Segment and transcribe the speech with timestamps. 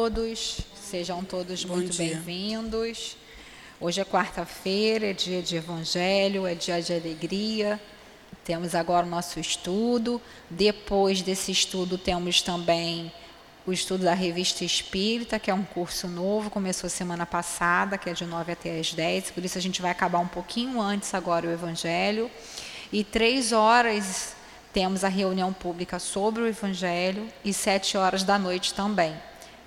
[0.00, 3.18] todos, sejam todos Bom muito bem-vindos.
[3.78, 7.78] Hoje é quarta-feira, é dia de evangelho, é dia de alegria.
[8.42, 10.18] Temos agora o nosso estudo.
[10.48, 13.12] Depois desse estudo, temos também
[13.66, 18.14] o estudo da Revista Espírita, que é um curso novo, começou semana passada, que é
[18.14, 21.46] de 9 até as 10, por isso a gente vai acabar um pouquinho antes agora
[21.46, 22.30] o Evangelho.
[22.90, 24.34] E três horas
[24.72, 29.14] temos a reunião pública sobre o Evangelho e sete horas da noite também.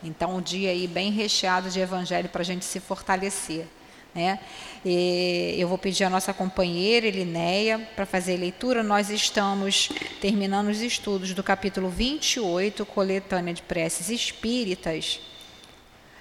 [0.04, 3.66] Então, um dia aí bem recheado de evangelho para a gente se fortalecer.
[4.14, 4.40] Né?
[4.86, 8.84] E eu vou pedir à nossa companheira Elinéia para fazer a leitura.
[8.84, 9.90] Nós estamos
[10.22, 15.20] terminando os estudos do capítulo 28, Coletânea de Preces Espíritas.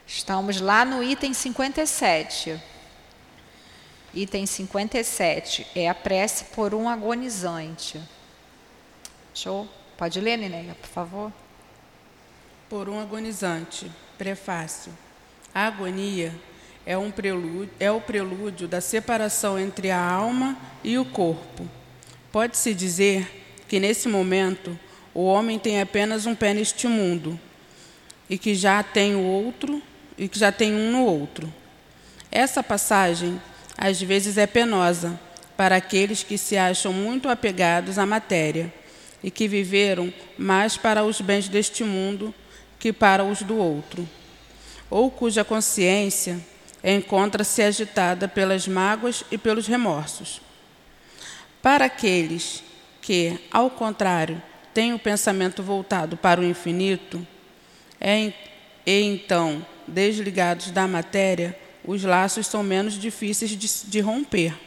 [0.06, 2.60] Estamos lá no item 57.
[4.14, 8.00] Item 57 é a prece por um agonizante.
[9.34, 9.66] Show?
[9.96, 11.32] Pode ler, Nenéia, por favor?
[12.72, 13.92] Por um agonizante.
[14.16, 14.90] Prefácio.
[15.54, 16.34] A agonia
[16.86, 21.68] é, um prelúdio, é o prelúdio da separação entre a alma e o corpo.
[22.32, 24.78] Pode-se dizer que nesse momento
[25.12, 27.38] o homem tem apenas um pé neste mundo
[28.30, 29.82] e que já tem o outro
[30.16, 31.52] e que já tem um no outro.
[32.30, 33.38] Essa passagem
[33.76, 35.20] às vezes é penosa
[35.58, 38.72] para aqueles que se acham muito apegados à matéria
[39.22, 42.34] e que viveram mais para os bens deste mundo
[42.82, 44.08] que para os do outro,
[44.90, 46.44] ou cuja consciência
[46.82, 50.40] encontra-se agitada pelas mágoas e pelos remorsos.
[51.62, 52.60] Para aqueles
[53.00, 54.42] que, ao contrário,
[54.74, 57.24] têm o pensamento voltado para o infinito,
[58.00, 58.32] é,
[58.84, 64.58] e então, desligados da matéria, os laços são menos difíceis de, de romper.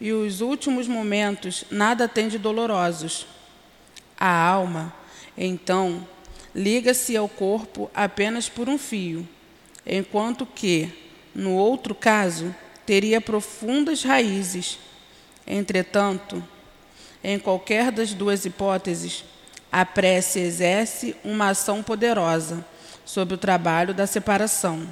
[0.00, 3.26] E os últimos momentos nada têm de dolorosos.
[4.18, 4.94] A alma,
[5.36, 6.02] então,
[6.56, 9.28] liga-se ao corpo apenas por um fio,
[9.86, 10.88] enquanto que,
[11.34, 12.54] no outro caso,
[12.86, 14.78] teria profundas raízes.
[15.46, 16.42] Entretanto,
[17.22, 19.22] em qualquer das duas hipóteses,
[19.70, 22.64] a prece exerce uma ação poderosa
[23.04, 24.88] sobre o trabalho da separação.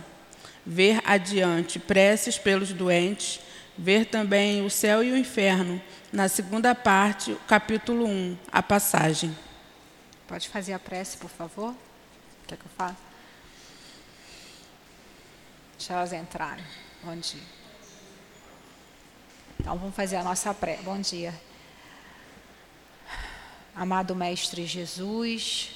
[0.66, 3.40] Ver adiante preces pelos doentes,
[3.76, 5.80] ver também o céu e o inferno,
[6.12, 9.34] na segunda parte, capítulo 1, a passagem.
[10.26, 11.74] Pode fazer a prece, por favor?
[12.46, 12.96] Quer que eu faça?
[15.76, 16.64] Deixa elas entrarem.
[17.02, 17.42] Bom dia.
[19.60, 20.82] Então vamos fazer a nossa prece.
[20.82, 21.38] Bom dia.
[23.76, 25.72] Amado Mestre Jesus,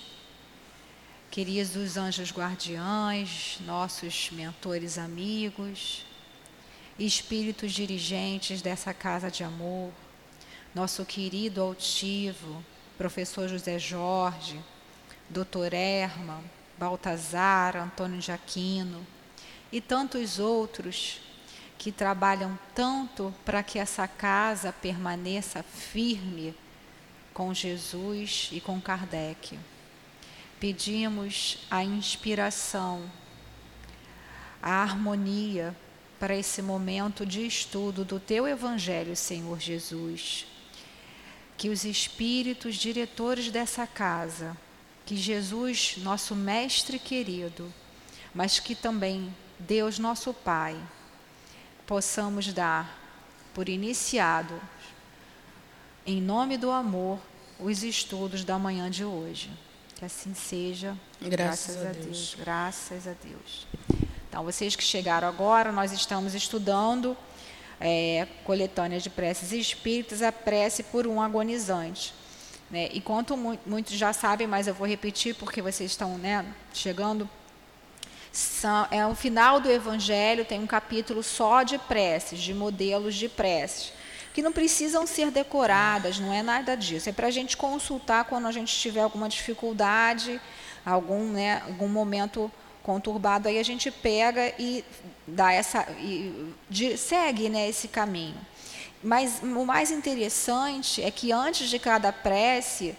[1.30, 6.06] queridos anjos guardiães, nossos mentores amigos,
[6.96, 9.92] espíritos dirigentes dessa casa de amor,
[10.74, 12.64] nosso querido altivo,
[12.98, 14.60] professor José Jorge,
[15.30, 16.42] doutor Erma,
[16.76, 19.06] Baltazar, Antônio Jaquino
[19.70, 21.20] e tantos outros
[21.78, 26.52] que trabalham tanto para que essa casa permaneça firme
[27.32, 29.56] com Jesus e com Kardec.
[30.58, 33.08] Pedimos a inspiração,
[34.60, 35.74] a harmonia
[36.18, 40.57] para esse momento de estudo do teu Evangelho, Senhor Jesus
[41.58, 44.56] que os espíritos diretores dessa casa,
[45.04, 47.70] que Jesus, nosso mestre querido,
[48.32, 50.80] mas que também Deus, nosso Pai,
[51.84, 52.96] possamos dar
[53.52, 54.60] por iniciado,
[56.06, 57.18] em nome do amor,
[57.58, 59.50] os estudos da manhã de hoje.
[59.96, 60.96] Que assim seja.
[61.20, 62.06] Graças, graças a, Deus.
[62.06, 62.36] Deus.
[62.38, 63.66] Graças a Deus.
[64.28, 67.16] Então, vocês que chegaram agora, nós estamos estudando
[67.80, 72.14] é, coletânea de preces espíritas, a prece por um agonizante.
[72.70, 72.88] Né?
[72.92, 77.28] E quanto mu muitos já sabem, mas eu vou repetir porque vocês estão né, chegando,
[78.30, 83.28] são, é o final do Evangelho, tem um capítulo só de preces, de modelos de
[83.28, 83.92] preces,
[84.34, 87.08] que não precisam ser decoradas, não é nada disso.
[87.08, 90.40] É para a gente consultar quando a gente tiver alguma dificuldade,
[90.84, 92.50] algum, né, algum momento
[92.88, 94.82] conturbado, aí a gente pega e
[95.26, 96.56] dá essa e
[96.96, 98.40] segue né, esse caminho.
[99.02, 102.96] Mas o mais interessante é que antes de cada prece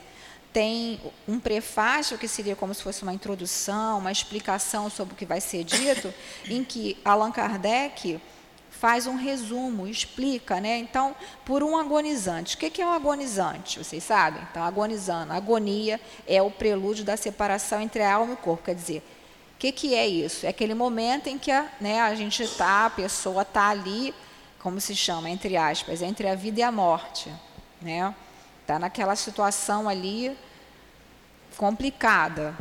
[0.53, 5.25] tem um prefácio que seria como se fosse uma introdução, uma explicação sobre o que
[5.25, 6.13] vai ser dito,
[6.47, 8.21] em que Allan Kardec
[8.69, 10.77] faz um resumo, explica, né?
[10.77, 12.56] Então, por um agonizante.
[12.56, 13.80] O que é um agonizante?
[13.80, 14.42] Vocês sabem?
[14.51, 15.33] Então, agonizando.
[15.33, 18.65] A agonia é o prelúdio da separação entre a alma e o corpo.
[18.65, 19.03] Quer dizer,
[19.59, 20.45] o que, que é isso?
[20.45, 24.15] É aquele momento em que a, né, a gente está, a pessoa está ali,
[24.57, 27.29] como se chama, entre aspas, entre a vida e a morte.
[27.81, 28.15] Né?
[28.61, 30.33] Está naquela situação ali
[31.57, 32.56] complicada.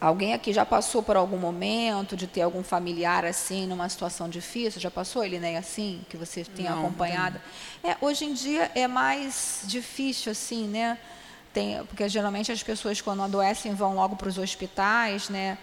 [0.00, 4.80] Alguém aqui já passou por algum momento de ter algum familiar assim, numa situação difícil?
[4.80, 7.40] Já passou, ele nem assim, que você não, acompanhado?
[7.84, 10.98] É, hoje em dia é mais difícil assim, né?
[11.52, 15.58] Tem, porque geralmente as pessoas quando adoecem vão logo para os hospitais, né?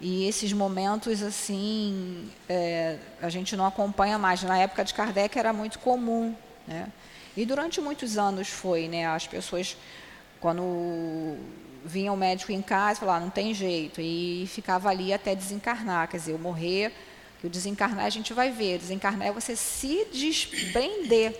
[0.00, 4.42] E esses momentos assim é, a gente não acompanha mais.
[4.42, 6.34] Na época de Kardec era muito comum,
[6.66, 6.88] né?
[7.36, 9.06] E durante muitos anos foi, né?
[9.06, 9.76] As pessoas
[10.40, 11.36] quando
[11.84, 16.08] vinha o médico em casa, falava, ah, não tem jeito, e ficava ali até desencarnar,
[16.08, 16.92] quer dizer, eu morrer,
[17.42, 21.38] o desencarnar a gente vai ver, desencarnar é você se desprender.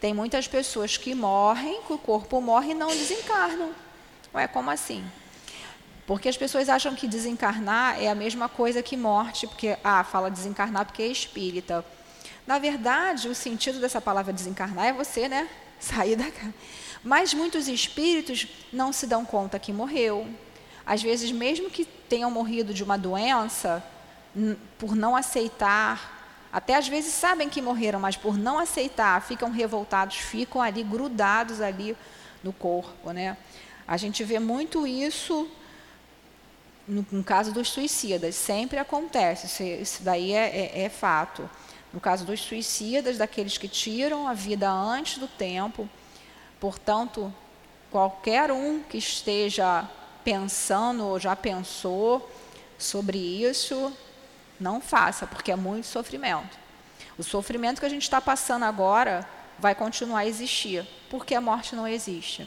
[0.00, 3.70] Tem muitas pessoas que morrem, que o corpo morre e não desencarnam.
[4.34, 5.04] Ué, como assim?
[6.06, 10.30] Porque as pessoas acham que desencarnar é a mesma coisa que morte, porque, ah, fala
[10.30, 11.84] desencarnar porque é espírita.
[12.46, 15.48] Na verdade, o sentido dessa palavra desencarnar é você, né,
[15.78, 16.54] sair da casa
[17.02, 20.28] mas muitos espíritos não se dão conta que morreu.
[20.84, 23.82] Às vezes, mesmo que tenham morrido de uma doença,
[24.78, 26.19] por não aceitar,
[26.52, 31.60] até às vezes sabem que morreram, mas por não aceitar, ficam revoltados, ficam ali grudados
[31.60, 31.96] ali
[32.42, 33.36] no corpo, né?
[33.86, 35.48] A gente vê muito isso
[36.86, 41.48] no, no caso dos suicidas, sempre acontece, isso, isso daí é, é, é fato.
[41.92, 45.88] No caso dos suicidas, daqueles que tiram a vida antes do tempo,
[46.60, 47.32] Portanto,
[47.90, 49.88] qualquer um que esteja
[50.22, 52.30] pensando ou já pensou
[52.78, 53.90] sobre isso,
[54.60, 56.58] não faça, porque é muito sofrimento.
[57.18, 59.26] O sofrimento que a gente está passando agora
[59.58, 62.46] vai continuar a existir, porque a morte não existe.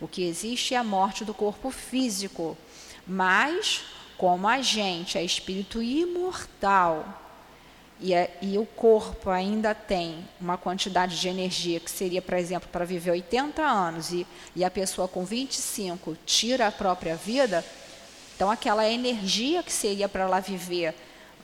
[0.00, 2.56] O que existe é a morte do corpo físico.
[3.06, 3.84] Mas,
[4.18, 7.22] como a gente é espírito imortal,
[7.98, 12.68] e, é, e, o corpo ainda tem uma quantidade de energia que seria, por exemplo,
[12.70, 17.64] para viver 80 anos e, e a pessoa com 25 tira a própria vida,
[18.34, 20.94] então aquela energia que seria para ela viver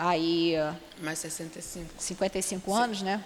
[0.09, 0.55] aí
[1.01, 2.77] mais 65, 55 Sim.
[2.77, 3.23] anos, né?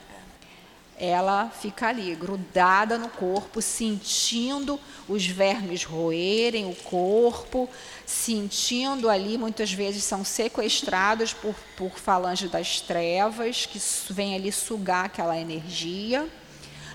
[0.99, 7.69] ela fica ali, grudada no corpo, sentindo os vermes roerem o corpo,
[8.07, 13.79] sentindo ali, muitas vezes são sequestrados por, por falange das trevas, que
[14.11, 16.27] vem ali sugar aquela energia.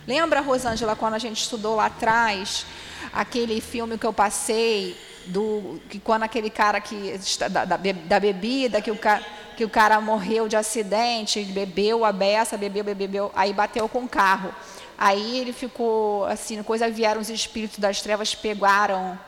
[0.07, 2.65] Lembra, Rosângela, quando a gente estudou lá atrás,
[3.13, 4.97] aquele filme que eu passei,
[5.27, 7.19] do que quando aquele cara que
[7.51, 9.23] da, da, da bebida, que o cara
[9.55, 14.03] que o cara morreu de acidente, bebeu a beça, bebeu, bebeu, bebeu, aí bateu com
[14.03, 14.53] o carro.
[14.97, 19.19] Aí ele ficou assim, coisa vieram os espíritos das trevas, pegaram,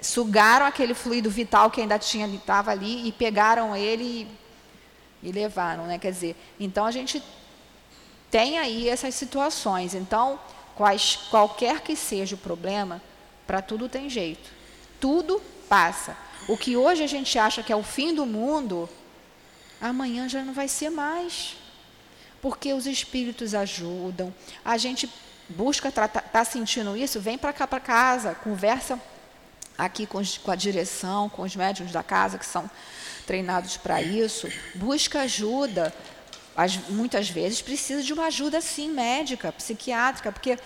[0.00, 4.28] sugaram aquele fluido vital que ainda tinha estava ali e pegaram ele
[5.22, 5.98] e, e levaram, né?
[5.98, 7.22] Quer dizer, então a gente
[8.30, 9.94] tem aí essas situações.
[9.94, 10.40] Então,
[10.74, 13.00] quais, qualquer que seja o problema,
[13.46, 14.50] para tudo tem jeito.
[14.98, 16.16] Tudo passa.
[16.48, 18.88] O que hoje a gente acha que é o fim do mundo,
[19.88, 21.56] amanhã já não vai ser mais.
[22.40, 24.34] Porque os espíritos ajudam.
[24.64, 25.10] A gente
[25.48, 28.98] busca está sentindo isso, vem para cá para casa, conversa
[29.76, 32.70] aqui com, com, a direção, com os médiums da casa que são
[33.26, 35.92] treinados para isso, busca ajuda.
[36.56, 40.56] As, muitas vezes precisa de uma ajuda sim médica, psiquiátrica, porque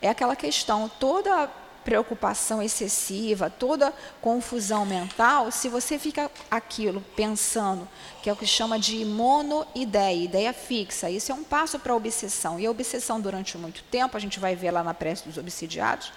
[0.00, 1.50] é aquela questão, toda
[1.84, 7.88] preocupação excessiva, toda confusão mental, se você fica aquilo pensando,
[8.22, 11.96] que é o que chama de monoideia, ideia fixa, isso é um passo para a
[11.96, 12.58] obsessão.
[12.58, 16.12] E a obsessão, durante muito tempo, a gente vai ver lá na prece dos obsidiados,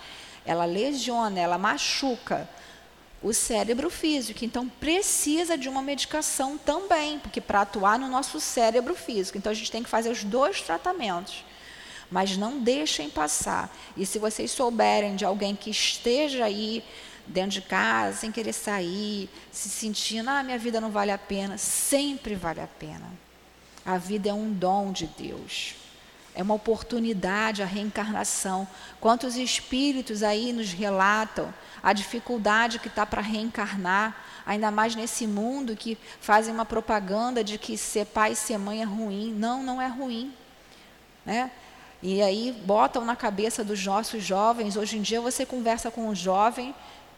[0.45, 2.47] ela lesiona, ela machuca
[3.23, 4.45] o cérebro físico.
[4.45, 9.37] Então, precisa de uma medicação também, porque para atuar no nosso cérebro físico.
[9.37, 11.43] Então, a gente tem que fazer os dois tratamentos
[12.09, 13.75] mas não deixem passar.
[13.95, 16.83] E se vocês souberem de alguém que esteja aí
[17.27, 21.57] dentro de casa, sem querer sair, se sentindo, ah, minha vida não vale a pena,
[21.57, 23.11] sempre vale a pena.
[23.85, 25.75] A vida é um dom de Deus.
[26.33, 28.67] É uma oportunidade, a reencarnação.
[28.99, 35.75] Quantos espíritos aí nos relatam a dificuldade que está para reencarnar, ainda mais nesse mundo
[35.75, 39.33] que fazem uma propaganda de que ser pai e ser mãe é ruim.
[39.33, 40.33] Não, não é ruim.
[41.25, 41.49] Né?
[42.07, 46.13] E aí botam na cabeça dos nossos jovens, hoje em dia você conversa com um
[46.13, 46.71] jovem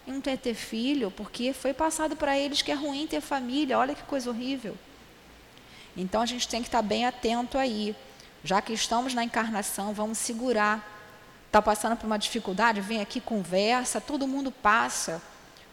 [0.08, 3.78] e não quer ter filho, porque foi passado para eles que é ruim ter família,
[3.78, 4.78] olha que coisa horrível.
[5.98, 7.94] Então a gente tem que estar bem atento aí.
[8.46, 10.82] Já que estamos na encarnação, vamos segurar.
[11.48, 12.80] Está passando por uma dificuldade?
[12.80, 15.22] Vem aqui, conversa, todo mundo passa.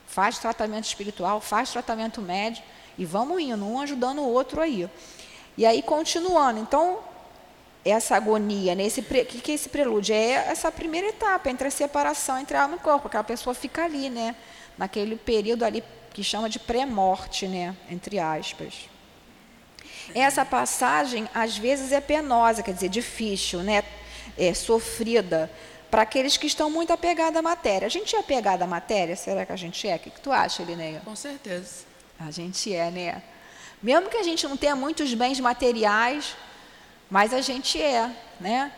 [0.09, 2.65] Faz tratamento espiritual, faz tratamento médio
[2.99, 4.91] e vamos indo, um ajudando o outro aí.
[5.57, 6.59] E aí, continuando.
[6.59, 7.14] Então,
[7.85, 9.07] essa agonia, nesse né?
[9.21, 10.15] o que, que é esse prelúdio?
[10.15, 13.53] É essa primeira etapa entre a separação entre a alma e o corpo, aquela pessoa
[13.55, 14.35] fica ali, né?
[14.79, 18.89] Naquele período ali que chama de pré-morte, né, entre aspas.
[20.15, 23.83] Essa passagem às vezes é penosa, quer dizer, difícil, né,
[24.39, 25.51] é, sofrida
[25.91, 27.87] para aqueles que estão muito apegados à matéria.
[27.87, 29.15] A gente é apegado à matéria?
[29.15, 29.97] Será que a gente é?
[29.97, 31.01] O que, que tu acha, Lineia?
[31.05, 31.85] Com certeza.
[32.19, 33.23] A gente é, né?
[33.83, 36.37] Mesmo que a gente não tenha muitos bens materiais,
[37.11, 38.73] mas a gente é, né?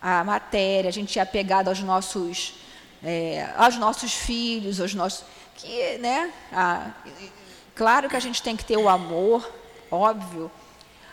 [0.00, 2.54] A matéria, a gente é apegado aos nossos,
[3.02, 5.24] é, aos nossos filhos, aos nossos,
[5.56, 6.32] que, né?
[6.52, 6.90] A,
[7.74, 9.50] claro que a gente tem que ter o amor,
[9.90, 10.50] óbvio,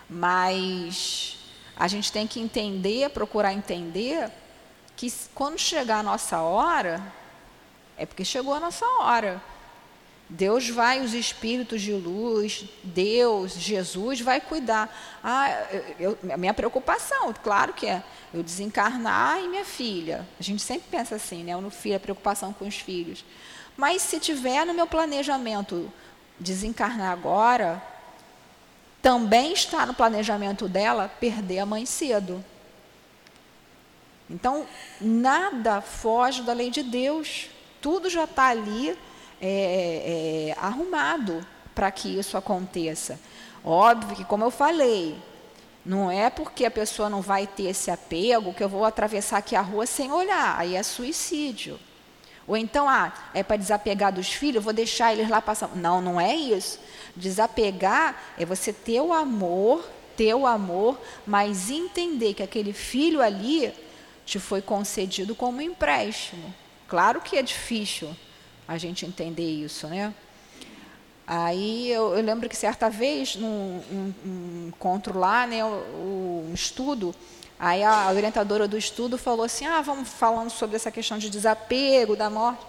[0.10, 1.38] mas
[1.76, 4.30] a gente tem que entender, procurar entender
[4.96, 7.02] que quando chegar a nossa hora,
[7.98, 9.42] é porque chegou a nossa hora.
[10.28, 14.90] Deus vai, os espíritos de luz, Deus, Jesus vai cuidar.
[15.24, 15.48] Ah,
[16.34, 18.04] a minha preocupação, claro que é,
[18.34, 20.28] eu desencarnar e minha filha.
[20.40, 21.56] A gente sempre pensa assim, né?
[21.56, 23.24] No filho, a preocupação com os filhos.
[23.78, 25.92] Mas se tiver no meu planejamento
[26.40, 27.82] desencarnar agora,
[29.02, 32.44] também está no planejamento dela perder a mãe cedo.
[34.28, 34.66] Então,
[35.00, 37.48] nada foge da lei de Deus.
[37.80, 38.98] Tudo já está ali
[39.42, 43.20] é, é, arrumado para que isso aconteça.
[43.64, 45.18] Óbvio que, como eu falei,
[45.86, 49.56] não é porque a pessoa não vai ter esse apego que eu vou atravessar aqui
[49.56, 50.56] a rua sem olhar.
[50.58, 51.80] Aí é suicídio.
[52.48, 55.76] Ou então, ah, é para desapegar dos filhos, vou deixar eles lá passando.
[55.76, 56.80] Não, não é isso.
[57.16, 63.74] Desapegar é você ter o amor, ter o amor, mas entender que aquele filho ali
[64.26, 66.54] te foi concedido como empréstimo.
[66.88, 68.16] Claro que é difícil
[68.68, 70.14] a gente entender isso, né?
[71.28, 77.16] Aí eu, eu lembro que certa vez, num um, um encontro lá, né, um estudo,
[77.60, 82.16] aí a orientadora do estudo falou assim, ah, vamos falando sobre essa questão de desapego,
[82.16, 82.64] da morte,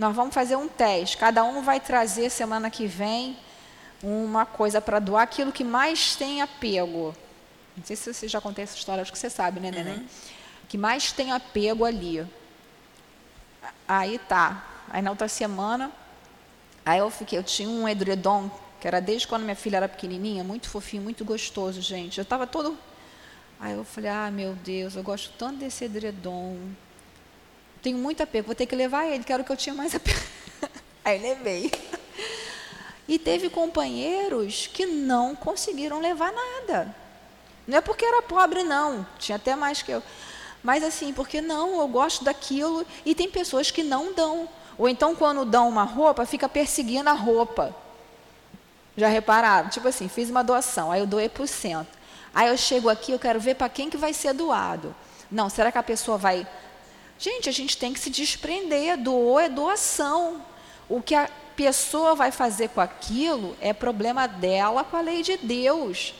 [0.00, 3.36] nós vamos fazer um teste, cada um vai trazer semana que vem
[4.02, 7.14] uma coisa para doar, aquilo que mais tem apego.
[7.76, 9.94] Não sei se você já contei essa história, acho que você sabe, né, Neném?
[9.98, 10.06] Uhum
[10.72, 12.26] que mais tem apego ali.
[13.86, 14.64] Aí tá.
[14.92, 15.90] Aí na outra semana,
[16.84, 20.44] aí eu fiquei, eu tinha um edredom, que era desde quando minha filha era pequenininha,
[20.44, 22.18] muito fofinho, muito gostoso, gente.
[22.18, 22.78] Eu estava todo.
[23.58, 26.58] Aí eu falei, ah, meu Deus, eu gosto tanto desse edredom.
[27.80, 30.20] Tenho muito apego, vou ter que levar ele, quero que eu tinha mais apego.
[31.02, 31.72] Aí levei.
[33.08, 36.94] E teve companheiros que não conseguiram levar nada.
[37.66, 39.06] Não é porque era pobre, não.
[39.18, 40.02] Tinha até mais que eu.
[40.62, 44.48] Mas assim, porque não, eu gosto daquilo e tem pessoas que não dão.
[44.78, 47.74] Ou então, quando dão uma roupa, fica perseguindo a roupa.
[48.96, 49.68] Já repararam?
[49.68, 51.88] Tipo assim, fiz uma doação, aí eu doei por cento.
[52.34, 54.94] Aí eu chego aqui, eu quero ver para quem que vai ser doado.
[55.30, 56.46] Não, será que a pessoa vai.
[57.18, 58.96] Gente, a gente tem que se desprender.
[58.96, 60.42] Doou é doação.
[60.88, 65.36] O que a pessoa vai fazer com aquilo é problema dela com a lei de
[65.36, 66.14] Deus.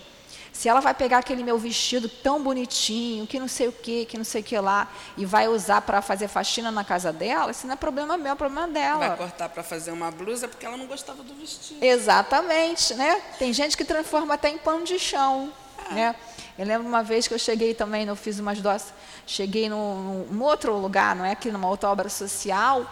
[0.53, 4.19] Se ela vai pegar aquele meu vestido tão bonitinho, que não sei o que, que
[4.19, 7.67] não sei o que lá, e vai usar para fazer faxina na casa dela, isso
[7.67, 9.09] não é problema meu, é problema dela.
[9.09, 11.83] Vai cortar para fazer uma blusa porque ela não gostava do vestido.
[11.83, 13.21] Exatamente, né?
[13.39, 15.95] Tem gente que transforma até em pano de chão, ah.
[15.95, 16.17] né?
[16.59, 18.93] Eu lembro uma vez que eu cheguei também, eu fiz umas doces,
[19.27, 22.85] cheguei num, num outro lugar, não é aqui numa outra obra social,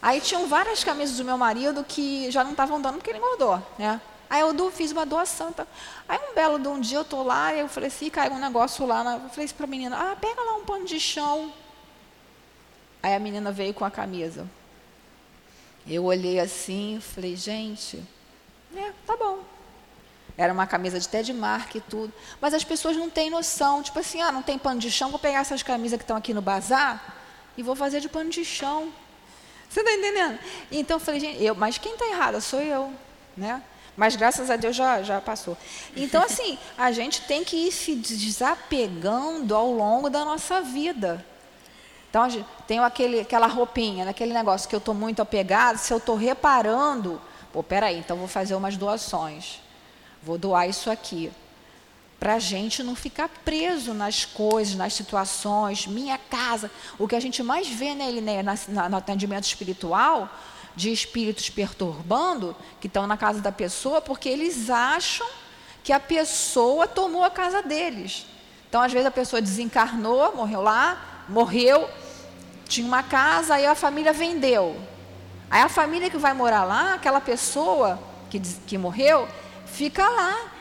[0.00, 3.62] aí tinham várias camisas do meu marido que já não estavam dando porque ele engordou,
[3.78, 4.00] né?
[4.28, 5.52] Aí eu fiz uma doação.
[5.52, 5.66] Tá?
[6.08, 8.38] Aí um belo de um dia eu estou lá, e eu falei assim, caiu um
[8.38, 9.14] negócio lá.
[9.14, 11.52] Eu falei assim para a menina, ah, pega lá um pano de chão.
[13.02, 14.48] Aí a menina veio com a camisa.
[15.86, 18.02] Eu olhei assim, falei, gente,
[18.76, 19.44] é, tá bom.
[20.36, 22.12] Era uma camisa de Ted Mark e tudo.
[22.40, 23.82] Mas as pessoas não têm noção.
[23.82, 26.34] Tipo assim, ah, não tem pano de chão, vou pegar essas camisas que estão aqui
[26.34, 27.16] no bazar
[27.56, 28.92] e vou fazer de pano de chão.
[29.68, 30.38] Você está entendendo?
[30.70, 32.92] Então eu falei, gente, eu, mas quem está errada sou eu.
[33.36, 33.62] Né?
[33.96, 35.56] Mas graças a Deus já, já passou.
[35.96, 41.24] Então, assim, a gente tem que ir se desapegando ao longo da nossa vida.
[42.10, 42.28] Então,
[42.66, 47.20] tenho aquele, aquela roupinha, aquele negócio que eu estou muito apegado, se eu estou reparando,
[47.52, 49.60] pô, peraí, então vou fazer umas doações.
[50.22, 51.32] Vou doar isso aqui.
[52.18, 56.70] Para a gente não ficar preso nas coisas, nas situações, minha casa.
[56.98, 58.42] O que a gente mais vê né,
[58.88, 60.30] no atendimento espiritual
[60.76, 65.26] de espíritos perturbando, que estão na casa da pessoa, porque eles acham
[65.82, 68.26] que a pessoa tomou a casa deles.
[68.68, 71.88] Então, às vezes, a pessoa desencarnou, morreu lá, morreu,
[72.68, 74.76] tinha uma casa, aí a família vendeu.
[75.50, 79.26] Aí a família que vai morar lá, aquela pessoa que, que morreu,
[79.64, 80.52] fica lá.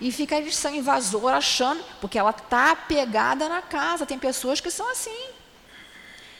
[0.00, 4.06] E fica eles são invasor achando, porque ela está pegada na casa.
[4.06, 5.28] Tem pessoas que são assim.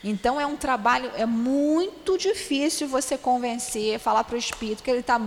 [0.07, 5.03] Então é um trabalho, é muito difícil você convencer, falar para o espírito que ele
[5.03, 5.19] tá,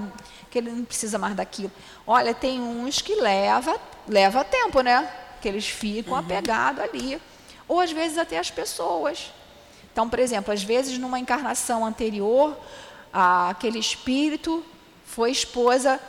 [0.51, 1.71] que ele não precisa mais daquilo.
[2.05, 3.75] Olha, tem uns que leva,
[4.07, 5.11] leva tempo, né?
[5.41, 6.19] Que eles ficam uhum.
[6.19, 7.19] apegados ali.
[7.67, 9.33] Ou às vezes até as pessoas.
[9.91, 12.55] Então, por exemplo, às vezes numa encarnação anterior,
[13.11, 14.63] aquele espírito
[15.03, 15.99] foi esposa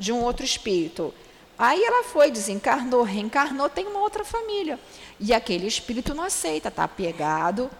[0.00, 1.14] de um outro espírito.
[1.56, 4.80] Aí ela foi, desencarnou, reencarnou, tem uma outra família.
[5.20, 7.70] E aquele espírito não aceita, está apegado.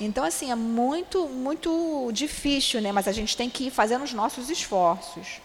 [0.00, 2.90] Então, assim, é muito, muito difícil, né?
[2.90, 5.40] Mas a gente tem que ir fazendo os nossos esforços.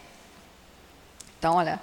[1.38, 1.80] Então, olha,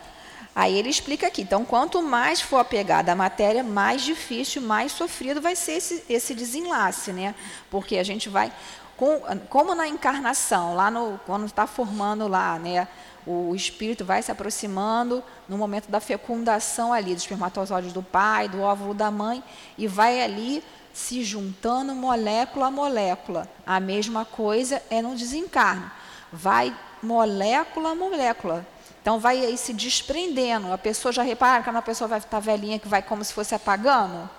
[0.55, 1.43] aí ele explica aqui.
[1.43, 6.35] Então, quanto mais for apegada à matéria, mais difícil, mais sofrido vai ser esse, esse
[6.35, 7.35] desenlace, né?
[7.71, 8.51] Porque a gente vai,
[8.97, 12.89] com, como na encarnação, lá no, quando está formando lá, né?
[13.27, 18.61] o espírito vai se aproximando no momento da fecundação ali, dos espermatozoides do pai, do
[18.61, 19.43] óvulo da mãe,
[19.79, 23.49] e vai ali se juntando molécula a molécula.
[23.67, 25.91] A mesma coisa é no desencarno.
[26.33, 28.67] Vai molécula a molécula.
[29.01, 30.73] Então vai aí se desprendendo.
[30.73, 33.33] A pessoa já repara que quando a pessoa vai estar velhinha que vai como se
[33.33, 34.31] fosse apagando?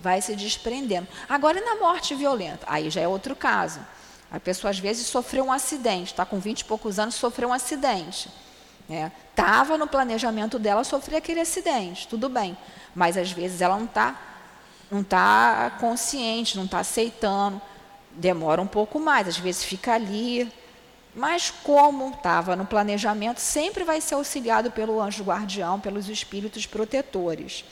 [0.00, 1.06] Vai se desprendendo.
[1.28, 2.66] Agora e na morte violenta?
[2.68, 3.80] Aí já é outro caso.
[4.30, 7.52] A pessoa às vezes sofreu um acidente, está com 20 e poucos anos, sofreu um
[7.52, 8.28] acidente.
[9.30, 9.78] Estava né?
[9.78, 12.56] no planejamento dela sofrer aquele acidente, tudo bem.
[12.94, 14.16] Mas às vezes ela não está
[14.92, 17.60] não tá consciente, não está aceitando.
[18.10, 20.52] Demora um pouco mais, às vezes fica ali.
[21.14, 27.64] Mas como estava no planejamento, sempre vai ser auxiliado pelo anjo guardião, pelos espíritos protetores.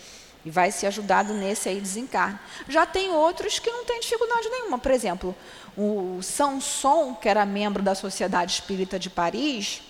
[0.47, 2.39] E vai ser ajudado nesse aí desencarne.
[2.67, 4.79] Já tem outros que não têm dificuldade nenhuma.
[4.79, 5.37] Por exemplo,
[5.77, 9.83] o Sanson, que era membro da Sociedade Espírita de Paris,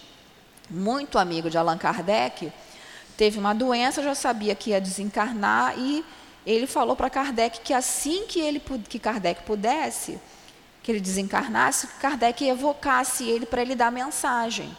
[0.68, 2.52] muito amigo de Allan Kardec,
[3.16, 6.04] teve uma doença, já sabia que ia desencarnar e
[6.46, 10.18] ele falou para Kardec que assim que ele que Kardec pudesse,
[10.82, 14.74] que ele desencarnasse, Kardec evocasse ele para ele dar mensagem.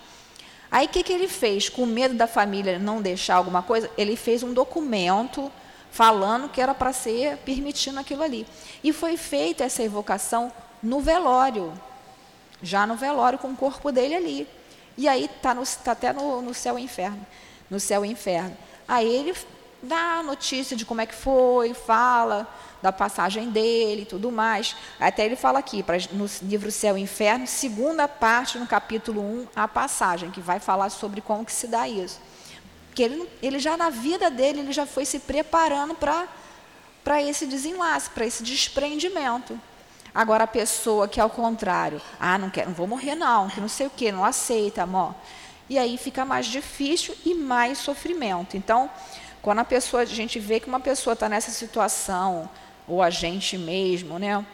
[0.72, 1.68] Aí o que, que ele fez?
[1.68, 5.52] Com medo da família não deixar alguma coisa, ele fez um documento
[5.92, 8.48] falando que era para ser permitindo aquilo ali.
[8.84, 11.74] E foi feita essa evocação no velório,
[12.64, 14.48] já no velório com o corpo dele ali.
[14.98, 17.26] E aí está tá até no, no céu e inferno,
[17.70, 18.58] no céu e inferno.
[18.88, 19.34] Aí ele
[19.82, 22.48] dá notícia de como é que foi, fala
[22.82, 24.76] da passagem dele e tudo mais.
[25.00, 29.48] Até ele fala aqui, pra, no livro Céu e Inferno, segunda parte, no capítulo 1,
[29.56, 32.20] a passagem, que vai falar sobre como que se dá isso.
[32.88, 38.10] Porque ele, ele já na vida dele, ele já foi se preparando para esse desenlace,
[38.10, 39.60] para esse desprendimento.
[40.14, 43.62] Agora a pessoa que é ao contrário, ah, não quero, não vou morrer não, que
[43.62, 45.16] não sei o que, não aceita, amor.
[45.70, 48.58] E aí fica mais difícil e mais sofrimento.
[48.58, 48.90] Então,
[49.42, 52.50] quando a pessoa, a gente vê que uma pessoa está nessa situação,
[52.88, 54.46] ou a gente mesmo, né?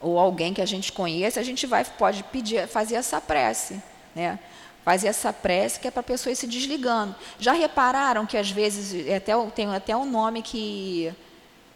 [0.00, 3.80] Ou alguém que a gente conhece, a gente vai, pode pedir, fazer essa prece,
[4.14, 4.38] né?
[4.84, 7.14] Fazer essa prece que é para a pessoa ir se desligando.
[7.38, 11.14] Já repararam que às vezes, é até, tem até um nome que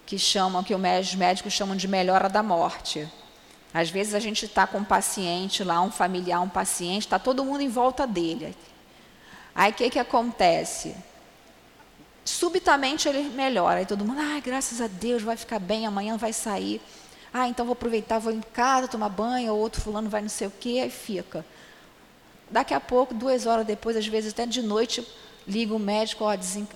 [0.06, 3.08] que chamam, que os médicos chamam de melhora da morte.
[3.72, 7.44] Às vezes a gente está com um paciente lá, um familiar, um paciente, está todo
[7.44, 8.54] mundo em volta dele.
[9.54, 10.94] Aí o que, que acontece?
[12.24, 16.32] Subitamente ele melhora, aí todo mundo, ah, graças a Deus, vai ficar bem, amanhã vai
[16.32, 16.80] sair.
[17.32, 20.46] Ah, então vou aproveitar, vou em casa tomar banho, ou outro fulano vai não sei
[20.46, 21.44] o quê, aí fica.
[22.50, 25.06] Daqui a pouco, duas horas depois, às vezes até de noite,
[25.46, 26.66] liga o médico, ó, desen...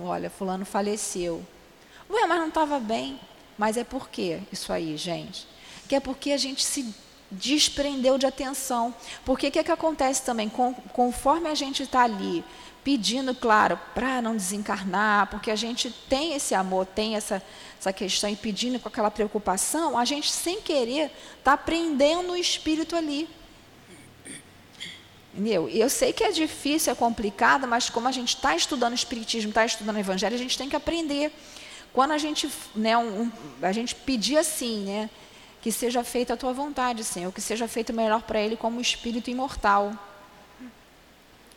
[0.00, 1.44] olha, fulano faleceu.
[2.08, 3.18] Ué, mas não estava bem.
[3.56, 5.46] Mas é por quê isso aí, gente?
[5.88, 6.94] Que é porque a gente se
[7.30, 8.94] desprendeu de atenção.
[9.24, 10.48] Porque o que, é que acontece também?
[10.48, 12.44] Com, conforme a gente está ali
[12.84, 17.42] pedindo, claro, para não desencarnar, porque a gente tem esse amor, tem essa,
[17.78, 22.96] essa questão e pedindo com aquela preocupação, a gente sem querer está prendendo o espírito
[22.96, 23.28] ali.
[25.32, 25.68] Entendeu?
[25.68, 29.48] E eu sei que é difícil, é complicado, mas como a gente está estudando Espiritismo,
[29.48, 31.32] está estudando Evangelho, a gente tem que aprender.
[31.92, 33.30] Quando a gente, né, um,
[33.62, 35.10] a gente pedir assim, né,
[35.62, 39.30] que seja feita a tua vontade, Senhor, que seja feito melhor para ele como espírito
[39.30, 39.92] imortal.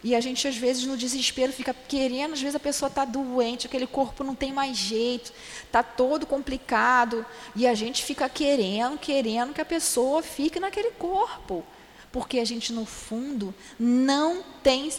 [0.05, 3.65] E a gente, às vezes, no desespero, fica querendo, às vezes a pessoa está doente,
[3.65, 9.51] aquele corpo não tem mais jeito, está todo complicado, e a gente fica querendo, querendo
[9.51, 11.65] que a pessoa fique naquele corpo.
[12.11, 14.93] Porque a gente, no fundo, não tem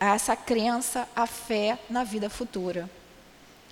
[0.00, 2.90] essa crença, a fé na vida futura.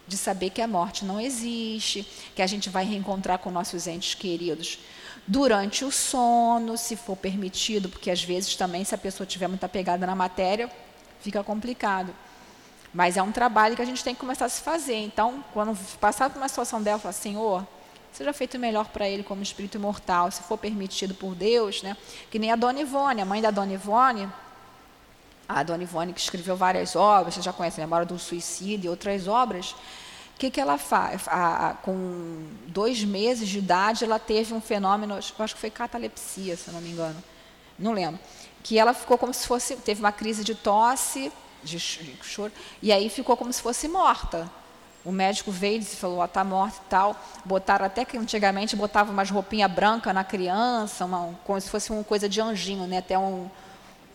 [0.07, 2.07] De saber que a morte não existe,
[2.37, 4.79] que a gente vai reencontrar com nossos entes queridos
[5.27, 9.65] durante o sono, se for permitido, porque às vezes também, se a pessoa estiver muito
[9.65, 10.71] apegada na matéria,
[11.21, 12.15] fica complicado.
[12.93, 14.97] Mas é um trabalho que a gente tem que começar a se fazer.
[14.97, 17.67] Então, quando passar por uma situação dela, falar, Senhor,
[18.13, 21.97] seja feito melhor para ele como espírito imortal, se for permitido por Deus, né?
[22.31, 24.29] Que nem a Dona Ivone, a mãe da Dona Ivone,
[25.49, 28.91] a Dona Ivone que escreveu várias obras, você já conhece a Memória do Suicídio e
[28.91, 29.75] outras obras.
[30.35, 31.23] O que, que ela faz?
[31.83, 36.81] com dois meses de idade, ela teve um fenômeno, acho que foi catalepsia, se não
[36.81, 37.23] me engano,
[37.79, 38.19] não lembro,
[38.63, 43.09] que ela ficou como se fosse, teve uma crise de tosse, de choro, e aí
[43.09, 44.51] ficou como se fosse morta.
[45.05, 47.17] O médico veio e falou, está morta e tal.
[47.45, 52.05] Botaram até que antigamente botava umas roupinhas brancas na criança, uma, como se fosse uma
[52.05, 52.99] coisa de anjinho, né?
[52.99, 53.51] até um,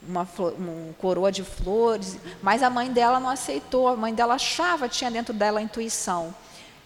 [0.07, 2.17] uma, uma coroa de flores.
[2.41, 6.33] Mas a mãe dela não aceitou, a mãe dela achava, tinha dentro dela a intuição.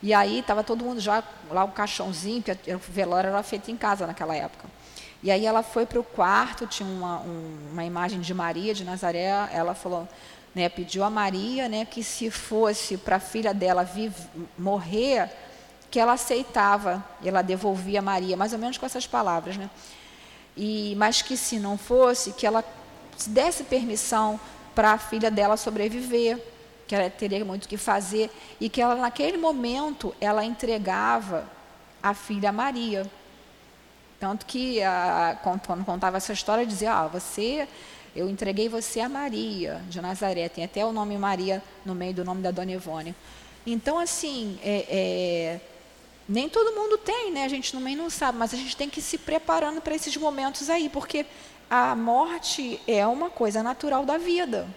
[0.01, 3.77] E aí estava todo mundo já, lá o caixãozinho, porque o velório era feito em
[3.77, 4.67] casa naquela época.
[5.21, 8.83] E aí ela foi para o quarto, tinha uma, um, uma imagem de Maria de
[8.83, 10.07] Nazaré, ela falou,
[10.55, 14.15] né, pediu a Maria né, que se fosse para a filha dela vive,
[14.57, 15.29] morrer,
[15.91, 19.57] que ela aceitava, e ela devolvia a Maria, mais ou menos com essas palavras.
[19.57, 19.69] Né?
[20.57, 22.63] E, mas que se não fosse, que ela
[23.27, 24.39] desse permissão
[24.73, 26.41] para a filha dela sobreviver,
[26.87, 28.29] que ela teria muito o que fazer,
[28.59, 31.49] e que ela, naquele momento, ela entregava
[32.01, 33.09] a filha a Maria.
[34.19, 37.67] Tanto que, a, quando contava essa história, dizia, ah, você
[38.15, 42.25] eu entreguei você a Maria de Nazaré, tem até o nome Maria no meio do
[42.25, 43.15] nome da Dona Ivone.
[43.65, 45.61] Então, assim, é, é,
[46.27, 47.45] nem todo mundo tem, né?
[47.45, 50.15] A gente também não sabe, mas a gente tem que ir se preparando para esses
[50.17, 51.25] momentos aí, porque
[51.71, 54.67] a morte é uma coisa natural da vida.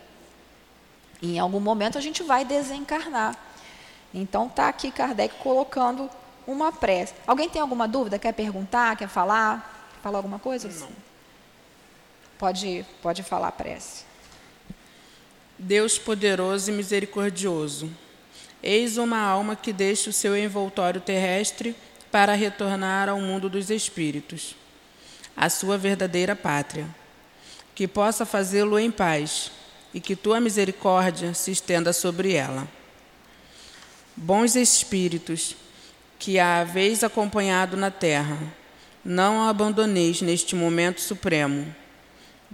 [1.20, 3.36] Em algum momento a gente vai desencarnar.
[4.14, 6.08] Então, está aqui Kardec colocando
[6.46, 7.12] uma prece.
[7.26, 8.16] Alguém tem alguma dúvida?
[8.16, 8.96] Quer perguntar?
[8.96, 9.90] Quer falar?
[10.04, 10.68] Falar alguma coisa?
[10.68, 10.88] Não.
[12.38, 14.04] Pode, pode falar a prece.
[15.58, 17.90] Deus poderoso e misericordioso,
[18.62, 21.74] eis uma alma que deixa o seu envoltório terrestre
[22.12, 24.54] para retornar ao mundo dos espíritos,
[25.36, 26.86] a sua verdadeira pátria.
[27.74, 29.50] Que possa fazê-lo em paz
[29.92, 32.68] e que tua misericórdia se estenda sobre ela.
[34.16, 35.56] Bons espíritos,
[36.18, 38.38] que a haveis acompanhado na terra,
[39.04, 41.74] não a abandoneis neste momento supremo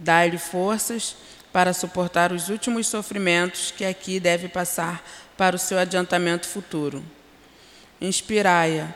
[0.03, 1.15] Dai-lhe forças
[1.53, 5.05] para suportar os últimos sofrimentos que aqui deve passar
[5.37, 7.05] para o seu adiantamento futuro.
[8.01, 8.95] Inspirai-a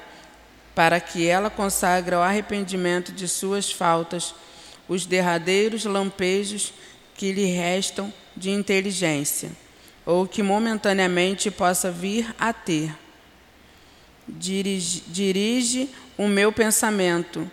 [0.74, 4.34] para que ela consagre ao arrependimento de suas faltas
[4.88, 6.72] os derradeiros lampejos
[7.14, 9.52] que lhe restam de inteligência,
[10.04, 12.94] ou que momentaneamente possa vir a ter.
[14.26, 17.50] Dirige, dirige o meu pensamento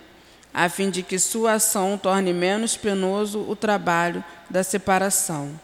[0.54, 5.60] a fim de que sua ação torne menos penoso o trabalho da separação,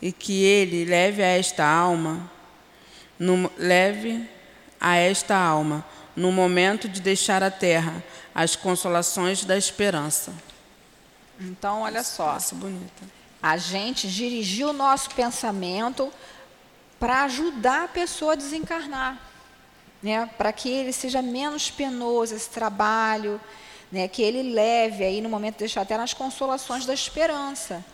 [0.00, 2.30] e que ele leve a esta alma,
[3.18, 4.26] no, leve
[4.80, 5.84] a esta alma,
[6.20, 8.04] no momento de deixar a terra,
[8.34, 10.34] as consolações da esperança.
[11.40, 12.36] Então, olha só,
[13.42, 16.12] a gente dirigiu o nosso pensamento
[16.98, 19.18] para ajudar a pessoa a desencarnar,
[20.02, 20.28] né?
[20.36, 23.40] para que ele seja menos penoso esse trabalho,
[23.90, 27.84] né, que ele leve aí no momento de deixar até nas consolações da esperança,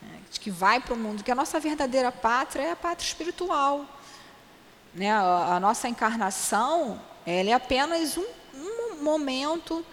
[0.00, 3.84] né, que vai para o mundo, que a nossa verdadeira pátria é a pátria espiritual.
[4.94, 9.84] Né, a, a nossa encarnação ela é apenas um, um momento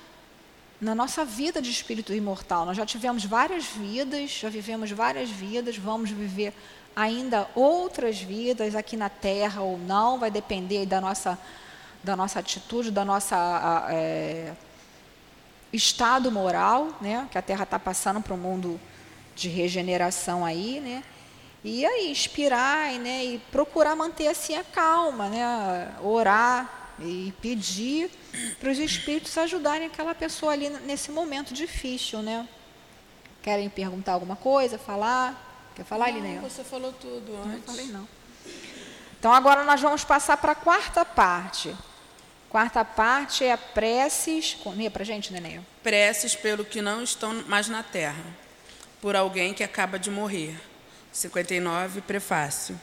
[0.79, 2.65] na nossa vida de espírito imortal.
[2.65, 6.53] Nós já tivemos várias vidas, já vivemos várias vidas, vamos viver
[6.95, 11.37] ainda outras vidas aqui na Terra ou não, vai depender da nossa,
[12.03, 13.87] da nossa atitude, da nossa.
[13.89, 14.53] É,
[15.71, 18.79] estado moral, né, que a Terra está passando para um mundo
[19.35, 21.03] de regeneração aí, né,
[21.63, 28.09] e aí inspirar né, e procurar manter assim a calma, né, orar e pedir
[28.59, 32.47] para os espíritos ajudarem aquela pessoa ali nesse momento difícil, né.
[33.41, 35.71] Querem perguntar alguma coisa, falar?
[35.75, 37.51] Quer falar, Não, você falou tudo antes.
[37.53, 38.07] Não falei não.
[39.17, 41.75] Então agora nós vamos passar para a quarta parte.
[42.49, 44.57] Quarta parte é preces.
[44.75, 45.65] Lê para a gente, Neném.
[45.83, 48.23] Preces pelo que não estão mais na terra,
[49.01, 50.59] por alguém que acaba de morrer.
[51.11, 52.79] 59, prefácio.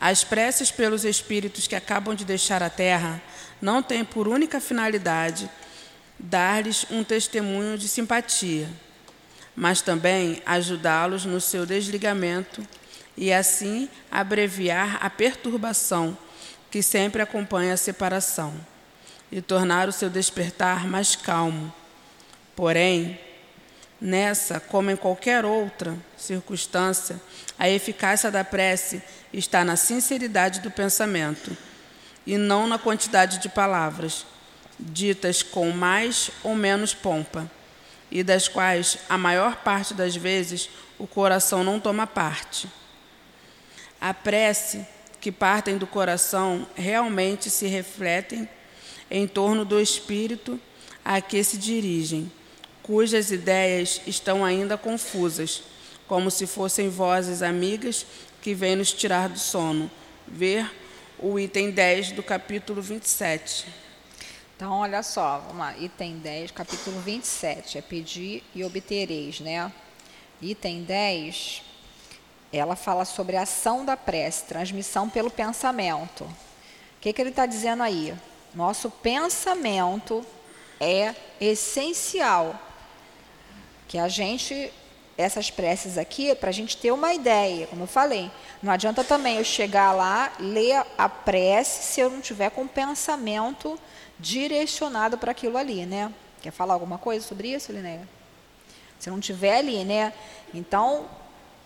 [0.00, 3.20] As preces pelos espíritos que acabam de deixar a terra
[3.60, 5.50] não têm por única finalidade
[6.18, 8.66] dar-lhes um testemunho de simpatia,
[9.54, 12.66] mas também ajudá-los no seu desligamento
[13.14, 16.16] e assim abreviar a perturbação
[16.70, 18.54] que sempre acompanha a separação
[19.30, 21.72] e tornar o seu despertar mais calmo.
[22.56, 23.20] Porém,
[24.00, 27.20] nessa, como em qualquer outra circunstância,
[27.58, 31.56] a eficácia da prece está na sinceridade do pensamento
[32.26, 34.26] e não na quantidade de palavras,
[34.78, 37.50] ditas com mais ou menos pompa,
[38.10, 42.68] e das quais a maior parte das vezes o coração não toma parte.
[44.00, 44.86] A prece
[45.20, 48.48] que partem do coração realmente se refletem
[49.10, 50.58] em torno do espírito
[51.04, 52.30] a que se dirigem,
[52.82, 55.62] cujas ideias estão ainda confusas,
[56.06, 58.04] como se fossem vozes amigas
[58.40, 59.90] que vêm nos tirar do sono.
[60.26, 60.70] Ver
[61.18, 63.66] o item 10 do capítulo 27.
[64.60, 69.72] Então, olha só, vamos lá, item 10, capítulo 27, é pedir e obtereis, né?
[70.42, 71.62] Item 10,
[72.52, 76.24] ela fala sobre a ação da prece, transmissão pelo pensamento.
[76.24, 76.34] O
[77.00, 78.14] que, que ele está dizendo aí?
[78.54, 80.22] Nosso pensamento
[80.78, 82.54] é essencial.
[83.88, 84.70] Que a gente,
[85.20, 88.30] essas preces aqui, para a gente ter uma ideia, como eu falei.
[88.62, 93.78] Não adianta também eu chegar lá, ler a prece, se eu não tiver com pensamento
[94.18, 96.12] direcionado para aquilo ali, né?
[96.42, 98.08] Quer falar alguma coisa sobre isso, Linéia?
[98.98, 100.12] Se não tiver ali, né?
[100.52, 101.06] Então,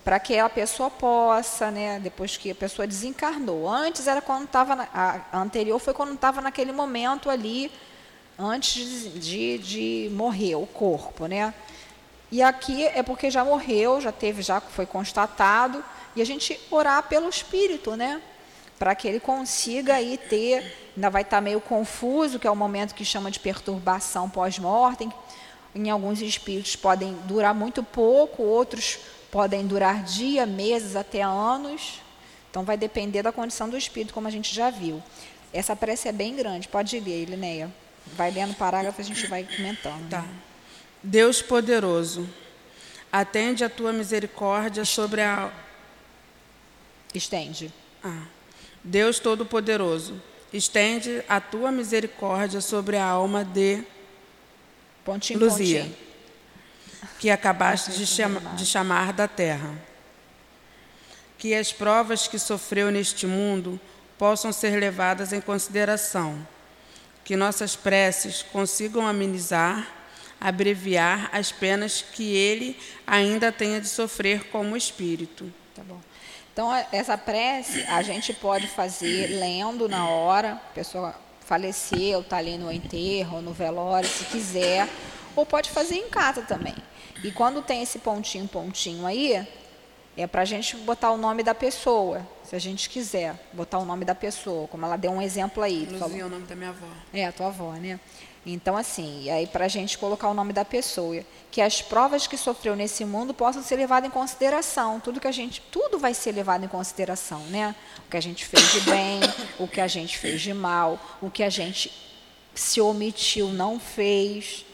[0.05, 3.69] para que a pessoa possa, né, depois que a pessoa desencarnou.
[3.69, 7.73] Antes era quando estava, a anterior foi quando estava naquele momento ali,
[8.39, 11.55] antes de, de morrer o corpo, né?
[12.35, 15.85] E aqui é porque já morreu, já teve, já foi constatado,
[16.17, 18.21] e a gente orar pelo espírito, né?
[18.77, 22.57] Para que ele consiga aí ter, ainda vai estar tá meio confuso, que é o
[22.57, 25.13] momento que chama de perturbação pós-mortem.
[25.77, 28.99] Em alguns espíritos podem durar muito pouco, outros
[29.31, 32.01] podem durar dias, meses, até anos.
[32.51, 35.01] Então vai depender da condição do espírito, como a gente já viu.
[35.53, 37.73] Essa prece é bem grande, pode ler, Lineia.
[38.17, 40.11] Vai lendo o parágrafo, a gente vai comentando.
[40.11, 40.25] Tá.
[41.05, 42.29] Deus poderoso,
[43.13, 45.53] atende a tua misericórdia sobre a.
[47.15, 47.73] Estende.
[48.03, 48.25] Ah.
[48.83, 50.21] Deus Todo-Poderoso,
[50.53, 53.85] estende a tua misericórdia sobre a alma de
[55.05, 55.83] pontinho, Luzia.
[55.83, 56.05] Pontinho
[57.19, 59.75] que acabaste de, chama, de chamar da terra.
[61.39, 63.81] Que as provas que sofreu neste mundo
[64.19, 66.47] possam ser levadas em consideração.
[67.25, 69.89] Que nossas preces consigam amenizar,
[70.41, 75.53] abreviar as penas que ele ainda tenha de sofrer como espírito.
[75.75, 76.01] Tá bom.
[76.53, 82.57] Então, essa prece a gente pode fazer lendo na hora, a pessoa faleceu, está ali
[82.57, 84.89] no enterro, no velório, se quiser,
[85.35, 86.75] ou pode fazer em casa também.
[87.23, 89.47] E quando tem esse pontinho, pontinho aí,
[90.17, 93.85] é para a gente botar o nome da pessoa, se a gente quiser botar o
[93.85, 95.87] nome da pessoa, como ela deu um exemplo aí.
[95.91, 96.87] Luzia é o nome da minha avó.
[97.13, 97.99] É, a tua avó, né?
[98.47, 102.27] Então, assim, e aí para a gente colocar o nome da pessoa, que as provas
[102.27, 105.01] que sofreu nesse mundo possam ser levadas em consideração.
[105.01, 107.75] Tudo que a gente, tudo vai ser levado em consideração, né?
[108.07, 109.21] O que a gente fez de bem,
[109.59, 111.91] o que a gente fez de mal, o que a gente
[112.55, 114.65] se omitiu, não fez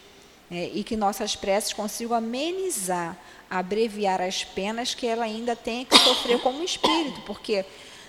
[0.50, 3.16] é, e que nossas preces consigam amenizar,
[3.48, 7.64] abreviar as penas que ela ainda tem que sofrer como espírito, porque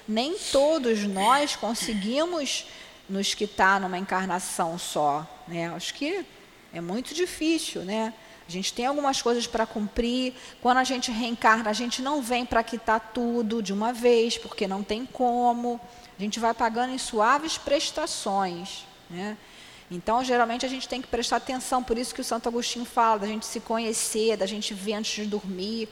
[0.08, 2.66] nem todos nós conseguimos
[3.08, 5.28] nos quitar numa encarnação só.
[5.52, 5.68] Né?
[5.76, 6.26] Acho que
[6.74, 8.14] é muito difícil, né?
[8.48, 10.34] A gente tem algumas coisas para cumprir.
[10.62, 14.66] Quando a gente reencarna, a gente não vem para quitar tudo de uma vez, porque
[14.66, 15.80] não tem como.
[16.18, 18.86] A gente vai pagando em suaves prestações.
[19.10, 19.38] Né?
[19.90, 23.20] Então, geralmente, a gente tem que prestar atenção, por isso que o Santo Agostinho fala,
[23.20, 25.90] da gente se conhecer, da gente ver antes de dormir,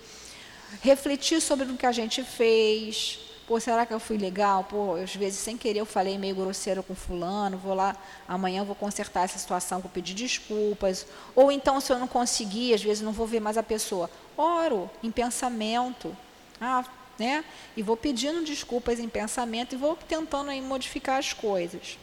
[0.81, 3.19] refletir sobre o que a gente fez.
[3.49, 4.63] Pô, será que eu fui legal?
[4.63, 8.65] Pô, às vezes, sem querer, eu falei meio grosseiro com fulano, vou lá, amanhã eu
[8.65, 11.07] vou consertar essa situação, vou pedir desculpas.
[11.35, 14.07] Ou então, se eu não conseguir, às vezes não vou ver mais a pessoa.
[14.37, 16.15] Oro em pensamento.
[16.61, 16.85] Ah,
[17.17, 17.43] né?
[17.75, 21.97] E vou pedindo desculpas em pensamento e vou tentando aí modificar as coisas.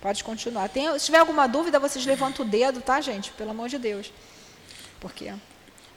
[0.00, 0.68] Pode continuar.
[0.68, 3.30] Tem, se tiver alguma dúvida, vocês levantam o dedo, tá, gente?
[3.30, 4.12] Pelo amor de Deus.
[4.98, 5.32] Por quê?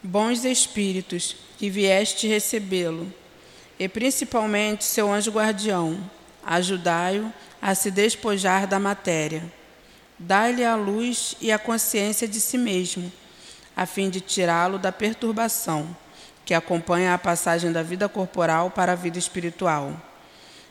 [0.04, 3.12] Bons espíritos, que vieste recebê-lo,
[3.80, 5.98] e principalmente seu anjo guardião,
[6.46, 9.44] ajudai-o a se despojar da matéria.
[10.18, 13.12] Dai-lhe a luz e a consciência de si mesmo,
[13.76, 15.96] a fim de tirá-lo da perturbação
[16.46, 20.00] que acompanha a passagem da vida corporal para a vida espiritual.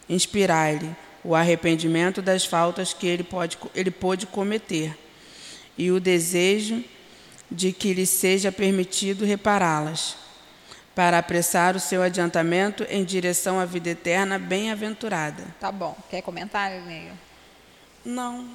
[0.09, 4.97] Inspirai-lhe o arrependimento das faltas que ele, pode, ele pôde cometer
[5.77, 6.85] e o desejo
[7.51, 10.17] de que lhe seja permitido repará-las,
[10.95, 15.45] para apressar o seu adiantamento em direção à vida eterna bem-aventurada.
[15.59, 15.97] Tá bom.
[16.09, 17.13] Quer comentar, Neil?
[18.05, 18.47] Não.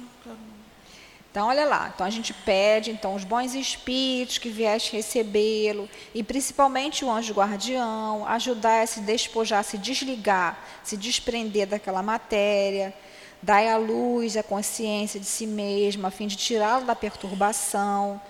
[1.30, 1.92] Então, olha lá.
[1.94, 7.34] Então, a gente pede então os bons espíritos que vieste recebê-lo, e principalmente o anjo
[7.34, 12.94] guardião, ajudar a se despojar, a se desligar, se desprender daquela matéria,
[13.42, 18.20] Dai à luz a consciência de si mesmo, a fim de tirá-lo da perturbação,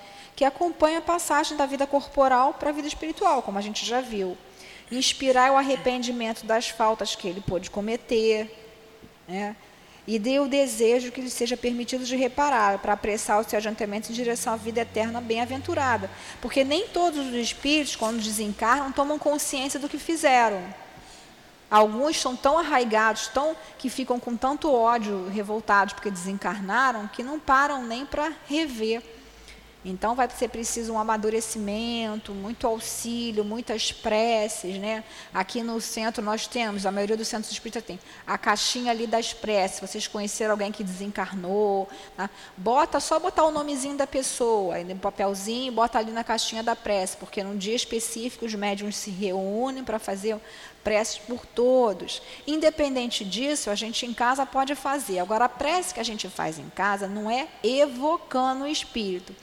[0.40, 4.00] que acompanha a passagem da vida corporal para a vida espiritual, como a gente já
[4.00, 4.38] viu.
[4.90, 8.50] Inspirai o arrependimento das faltas que ele pôde cometer,
[9.28, 9.54] né?
[10.06, 14.10] e dê o desejo que lhe seja permitido de reparar, para apressar o seu adiantamento
[14.10, 16.08] em direção à vida eterna bem-aventurada.
[16.40, 20.62] Porque nem todos os espíritos, quando desencarnam, tomam consciência do que fizeram.
[21.70, 27.38] Alguns são tão arraigados, tão que ficam com tanto ódio, revoltados porque desencarnaram, que não
[27.38, 29.19] param nem para rever
[29.82, 35.02] então vai ser preciso um amadurecimento, muito auxílio, muitas preces, né?
[35.32, 39.32] Aqui no centro nós temos, a maioria dos centros espíritas tem, a caixinha ali das
[39.32, 39.80] preces.
[39.80, 42.28] Vocês conheceram alguém que desencarnou, tá?
[42.58, 47.16] bota só botar o nomezinho da pessoa, no papelzinho, bota ali na caixinha da prece,
[47.16, 50.38] porque num dia específico os médiums se reúnem para fazer
[50.84, 52.20] preces por todos.
[52.46, 55.20] Independente disso, a gente em casa pode fazer.
[55.20, 59.34] Agora a prece que a gente faz em casa não é evocando o espírito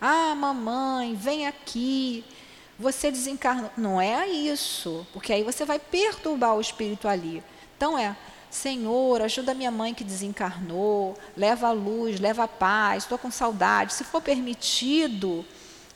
[0.00, 2.24] ah, mamãe, vem aqui.
[2.78, 3.70] Você desencarnou.
[3.76, 7.42] Não é isso, porque aí você vai perturbar o espírito ali.
[7.76, 8.16] Então é,
[8.50, 13.94] Senhor, ajuda minha mãe que desencarnou, leva a luz, leva a paz, estou com saudade.
[13.94, 15.44] Se for permitido,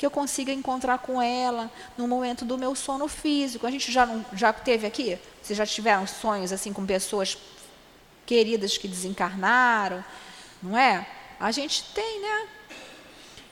[0.01, 3.67] que eu consiga encontrar com ela no momento do meu sono físico.
[3.67, 5.19] A gente já, não, já teve aqui?
[5.43, 7.37] Vocês já tiveram sonhos assim com pessoas
[8.25, 10.03] queridas que desencarnaram?
[10.63, 11.07] Não é?
[11.39, 12.49] A gente tem, né?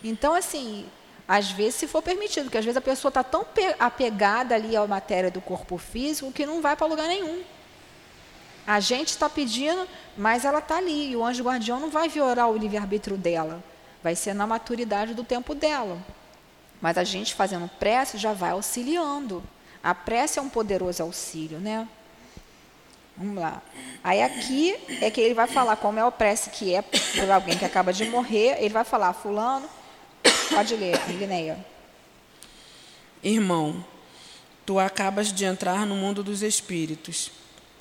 [0.02, 0.86] Então, assim,
[1.26, 3.44] às vezes, se for permitido, porque às vezes a pessoa está tão
[3.78, 7.42] apegada ali à matéria do corpo físico que não vai para lugar nenhum.
[8.66, 11.10] A gente está pedindo, mas ela está ali.
[11.10, 13.62] E o anjo guardião não vai violar o livre-arbítrio dela.
[14.02, 15.98] Vai ser na maturidade do tempo dela.
[16.80, 19.42] Mas a gente fazendo prece já vai auxiliando.
[19.82, 21.88] A prece é um poderoso auxílio, né?
[23.16, 23.60] Vamos lá.
[24.04, 27.58] Aí aqui é que ele vai falar como é o prece que é por alguém
[27.58, 28.58] que acaba de morrer.
[28.60, 29.68] Ele vai falar, fulano,
[30.50, 31.64] Pode ler, Lineia.
[33.22, 33.84] Irmão,
[34.64, 37.30] tu acabas de entrar no mundo dos espíritos.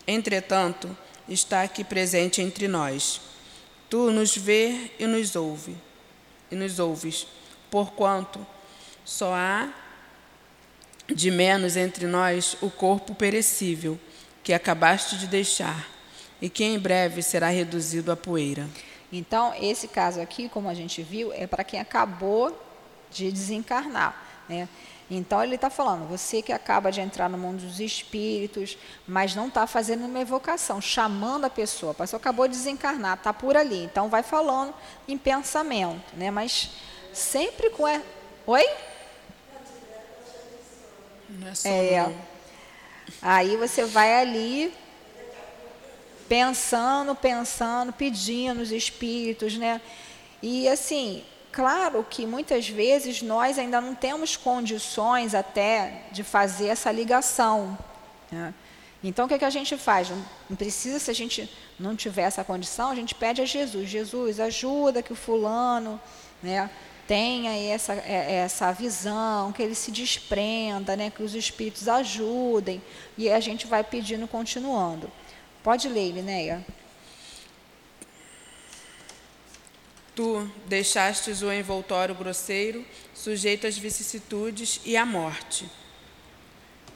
[0.07, 0.95] Entretanto,
[1.27, 3.21] está aqui presente entre nós.
[3.89, 5.75] Tu nos vê e nos ouve,
[6.51, 7.27] e nos ouves,
[7.69, 8.45] porquanto
[9.05, 9.69] só há
[11.07, 13.97] de menos entre nós o corpo perecível
[14.43, 15.89] que acabaste de deixar,
[16.41, 18.67] e que em breve será reduzido a poeira.
[19.11, 22.57] Então, esse caso aqui, como a gente viu, é para quem acabou
[23.09, 24.15] de desencarnar.
[24.49, 24.67] Né?
[25.09, 29.47] Então, ele está falando, você que acaba de entrar no mundo dos espíritos, mas não
[29.47, 31.93] está fazendo uma evocação, chamando a pessoa.
[31.93, 33.85] A pessoa acabou de desencarnar, está por ali.
[33.85, 34.73] Então, vai falando
[35.07, 36.29] em pensamento, né?
[36.29, 36.71] mas
[37.13, 37.87] sempre com.
[37.87, 38.01] É...
[38.45, 38.65] Oi?
[41.29, 42.13] Não é só é.
[43.21, 44.73] Aí você vai ali
[46.27, 49.81] pensando, pensando, pedindo os espíritos, né?
[50.41, 56.91] E assim, claro que muitas vezes nós ainda não temos condições até de fazer essa
[56.91, 57.77] ligação.
[58.31, 58.53] Né?
[59.03, 60.09] Então, o que, é que a gente faz?
[60.49, 64.39] Não precisa, se a gente não tiver essa condição, a gente pede a Jesus: Jesus,
[64.39, 65.99] ajuda que o fulano
[66.41, 66.69] né,
[67.07, 72.81] tenha essa, é, essa visão, que ele se desprenda, né, que os espíritos ajudem.
[73.17, 75.09] E a gente vai pedindo, continuando.
[75.67, 76.65] Pode ler, Linéia.
[80.15, 85.69] Tu deixastes o envoltório grosseiro, sujeito às vicissitudes e à morte.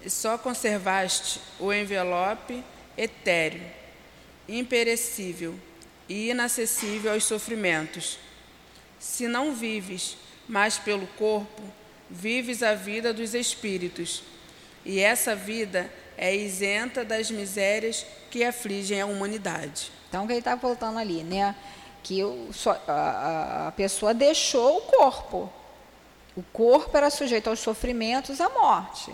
[0.02, 2.64] E só conservaste o envelope
[2.98, 3.70] etéreo,
[4.48, 5.60] imperecível
[6.08, 8.18] e inacessível aos sofrimentos.
[8.98, 10.16] Se não vives
[10.48, 11.62] mais pelo corpo,
[12.10, 14.24] vives a vida dos espíritos,
[14.86, 19.92] e essa vida é isenta das misérias que afligem a humanidade.
[20.08, 21.56] Então, que ele está voltando ali, né?
[22.04, 22.22] Que
[22.88, 25.52] a, a pessoa deixou o corpo.
[26.38, 29.12] O corpo era sujeito aos sofrimentos, à morte.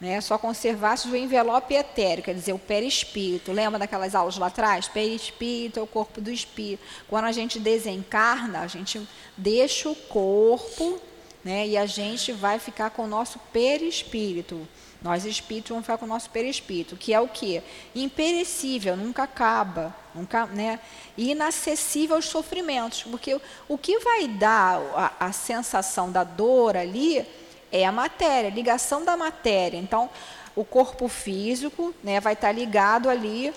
[0.00, 0.20] Né?
[0.20, 3.52] Só conservasse o envelope etérico, quer dizer, o perispírito.
[3.52, 4.88] Lembra daquelas aulas lá atrás?
[4.88, 6.82] Perispírito é o corpo do espírito.
[7.08, 11.00] Quando a gente desencarna, a gente deixa o corpo
[11.44, 11.66] né?
[11.66, 14.66] e a gente vai ficar com o nosso perispírito.
[15.02, 17.62] Nós espíritos vamos ficar com o nosso perispírito, que é o quê?
[17.94, 20.78] Imperecível, nunca acaba, nunca, né?
[21.16, 27.26] Inacessível aos sofrimentos, porque o que vai dar a, a sensação da dor ali
[27.72, 29.78] é a matéria, a ligação da matéria.
[29.78, 30.10] Então,
[30.54, 33.54] o corpo físico, né, vai estar ligado ali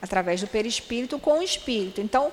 [0.00, 2.00] através do perispírito com o espírito.
[2.00, 2.32] Então,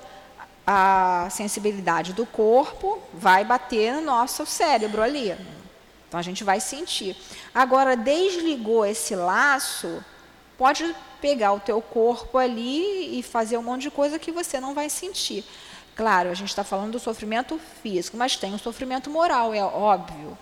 [0.70, 5.34] a sensibilidade do corpo vai bater no nosso cérebro ali,
[6.06, 7.16] então a gente vai sentir.
[7.54, 10.04] Agora, desligou esse laço,
[10.58, 14.74] pode pegar o teu corpo ali e fazer um monte de coisa que você não
[14.74, 15.42] vai sentir.
[15.96, 20.36] Claro, a gente está falando do sofrimento físico, mas tem o sofrimento moral, é óbvio.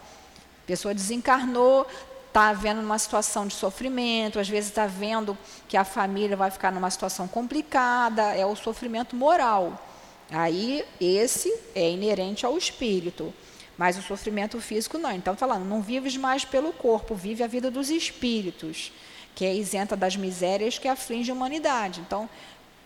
[0.64, 1.86] A pessoa desencarnou,
[2.26, 6.72] está vendo uma situação de sofrimento, às vezes está vendo que a família vai ficar
[6.72, 9.85] numa situação complicada, é o sofrimento moral.
[10.30, 13.32] Aí, esse é inerente ao espírito.
[13.76, 15.12] Mas o sofrimento físico não.
[15.12, 18.92] Então, falando, não vives mais pelo corpo, vive a vida dos espíritos,
[19.34, 22.00] que é isenta das misérias que aflige a humanidade.
[22.00, 22.28] Então,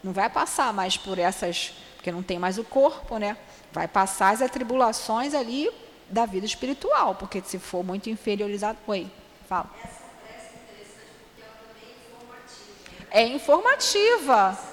[0.03, 3.37] não vai passar mais por essas, porque não tem mais o corpo, né?
[3.73, 5.71] Vai passar as atribulações ali
[6.09, 8.77] da vida espiritual, porque se for muito inferiorizado.
[8.89, 9.07] Oi,
[9.49, 9.71] fala.
[9.79, 13.09] Essa é interessante porque ela também é informativa.
[13.13, 14.70] É informativa.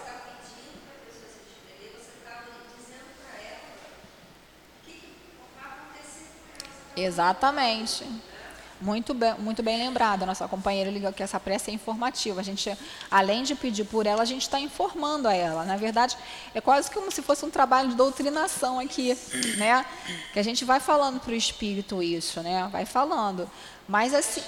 [6.97, 8.03] Exatamente.
[8.79, 12.41] Muito bem, muito bem lembrada, nossa companheira ligou que essa prece é informativa.
[12.41, 12.77] A gente,
[13.09, 15.63] além de pedir por ela, a gente está informando a ela.
[15.63, 16.15] Na verdade,
[16.53, 19.17] é quase como se fosse um trabalho de doutrinação aqui,
[19.57, 19.83] né?
[20.31, 22.69] Que a gente vai falando para o espírito isso, né?
[22.71, 23.49] Vai falando.
[23.87, 24.43] Mas assim,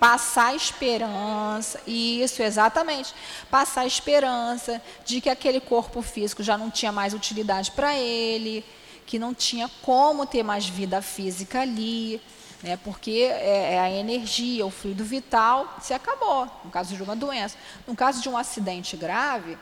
[0.00, 3.14] passar esperança, isso exatamente,
[3.48, 8.64] passar esperança de que aquele corpo físico já não tinha mais utilidade para ele,
[9.08, 12.20] que não tinha como ter mais vida física ali,
[12.62, 17.16] né, porque é, é, a energia, o fluido vital se acabou, no caso de uma
[17.16, 17.56] doença.
[17.86, 19.56] No caso de um acidente grave,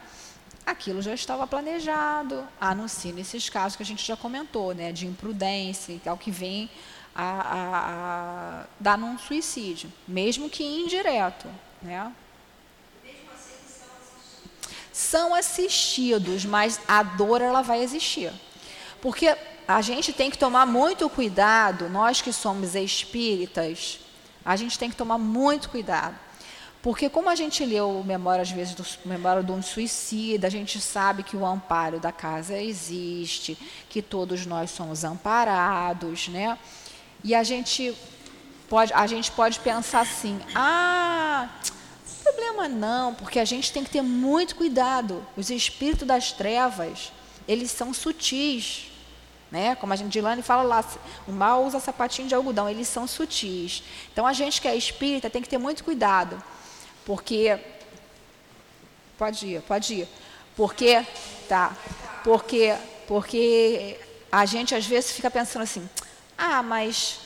[0.66, 4.90] aquilo já estava planejado, a não ser nesses casos que a gente já comentou, né,
[4.90, 6.68] de imprudência e tal, que vem
[7.14, 11.46] a, a, a dar num suicídio, mesmo que indireto.
[11.80, 12.12] Né?
[14.92, 18.32] São assistidos, mas a dor ela vai existir.
[19.06, 19.36] Porque
[19.68, 24.00] a gente tem que tomar muito cuidado, nós que somos espíritas,
[24.44, 26.16] a gente tem que tomar muito cuidado.
[26.82, 30.80] Porque como a gente leu memória às vezes do memória de um suicida, a gente
[30.80, 33.56] sabe que o amparo da casa existe,
[33.88, 36.58] que todos nós somos amparados, né?
[37.22, 37.96] E a gente
[38.68, 41.48] pode, a gente pode pensar assim: "Ah,
[42.24, 45.24] problema não, porque a gente tem que ter muito cuidado.
[45.36, 47.12] Os espíritos das trevas,
[47.46, 48.95] eles são sutis.
[49.56, 49.74] Né?
[49.74, 50.84] Como a gente, Dilane fala lá,
[51.26, 53.82] o mal usa sapatinho de algodão, eles são sutis.
[54.12, 56.42] Então a gente que é espírita tem que ter muito cuidado,
[57.06, 57.58] porque
[59.16, 60.08] pode ir, pode ir,
[60.54, 61.02] porque
[61.48, 61.74] tá,
[62.22, 62.76] porque
[63.08, 63.98] porque
[64.30, 65.88] a gente às vezes fica pensando assim,
[66.36, 67.18] ah, mas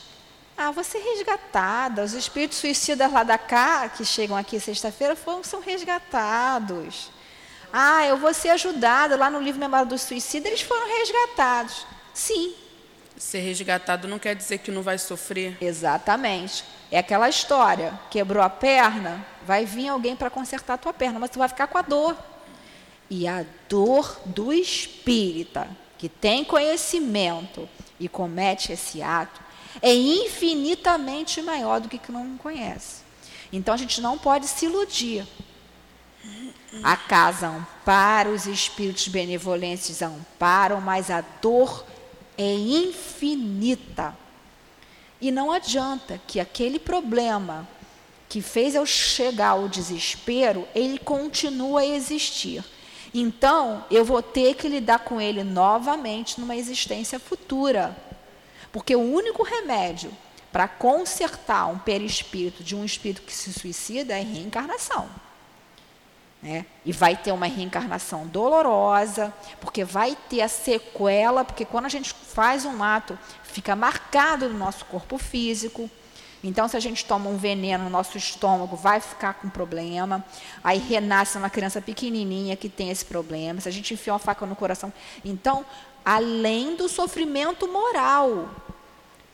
[0.56, 2.04] ah, ser resgatada.
[2.04, 7.10] Os espíritos suicidas lá da cá, que chegam aqui sexta-feira, são resgatados.
[7.72, 9.16] Ah, eu vou ser ajudada.
[9.16, 11.86] Lá no livro Memória do Suicida, eles foram resgatados.
[12.14, 12.54] Sim.
[13.16, 15.56] Ser resgatado não quer dizer que não vai sofrer.
[15.60, 16.64] Exatamente.
[16.90, 17.98] É aquela história.
[18.10, 21.66] Quebrou a perna, vai vir alguém para consertar a tua perna, mas tu vai ficar
[21.66, 22.16] com a dor.
[23.10, 29.40] E a dor do espírita, que tem conhecimento e comete esse ato,
[29.82, 33.02] é infinitamente maior do que que não conhece.
[33.52, 35.26] Então a gente não pode se iludir.
[36.82, 41.84] A casa ampara, os espíritos benevolentes amparam, mas a dor
[42.40, 44.16] é infinita.
[45.20, 47.68] E não adianta que aquele problema
[48.30, 52.64] que fez eu chegar ao desespero, ele continua a existir.
[53.12, 57.94] Então, eu vou ter que lidar com ele novamente numa existência futura.
[58.72, 60.10] Porque o único remédio
[60.50, 65.10] para consertar um perispírito de um espírito que se suicida é reencarnação.
[66.42, 66.64] Né?
[66.86, 72.14] E vai ter uma reencarnação dolorosa, porque vai ter a sequela, porque quando a gente
[72.14, 75.90] faz um ato, fica marcado no nosso corpo físico.
[76.42, 80.24] Então, se a gente toma um veneno no nosso estômago, vai ficar com problema.
[80.64, 83.60] Aí renasce uma criança pequenininha que tem esse problema.
[83.60, 84.90] Se a gente enfia uma faca no coração.
[85.22, 85.66] Então,
[86.02, 88.48] além do sofrimento moral.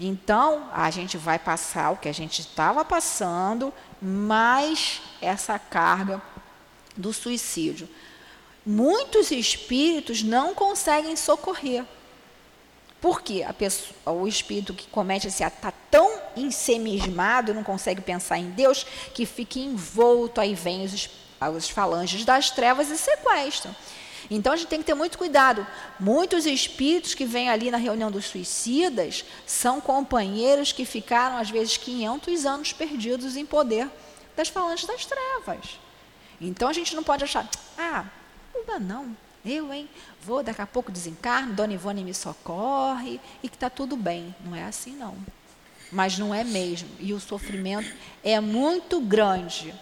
[0.01, 6.21] Então, a gente vai passar o que a gente estava passando, mais essa carga
[6.97, 7.89] do suicídio.
[8.65, 11.85] Muitos espíritos não conseguem socorrer.
[13.01, 13.45] Por quê?
[13.47, 18.51] A pessoa, o espírito que comete esse ato está tão ensemismado, não consegue pensar em
[18.51, 18.85] Deus,
[19.15, 21.09] que fica envolto, aí vem os,
[21.55, 23.75] os falanges das trevas e sequestram.
[24.31, 25.65] Então a gente tem que ter muito cuidado.
[26.01, 31.77] Muitos espíritos que vêm ali na reunião dos suicidas são companheiros que ficaram, às vezes,
[31.77, 33.89] 500 anos perdidos em poder
[34.35, 35.79] das falanges das trevas.
[36.41, 38.05] Então a gente não pode achar, ah,
[38.67, 39.89] dá não, eu, hein,
[40.23, 44.35] vou daqui a pouco desencarno, Dona Ivone me socorre e que está tudo bem.
[44.45, 45.17] Não é assim não.
[45.93, 46.89] Mas não é mesmo.
[46.99, 49.73] E o sofrimento é muito grande.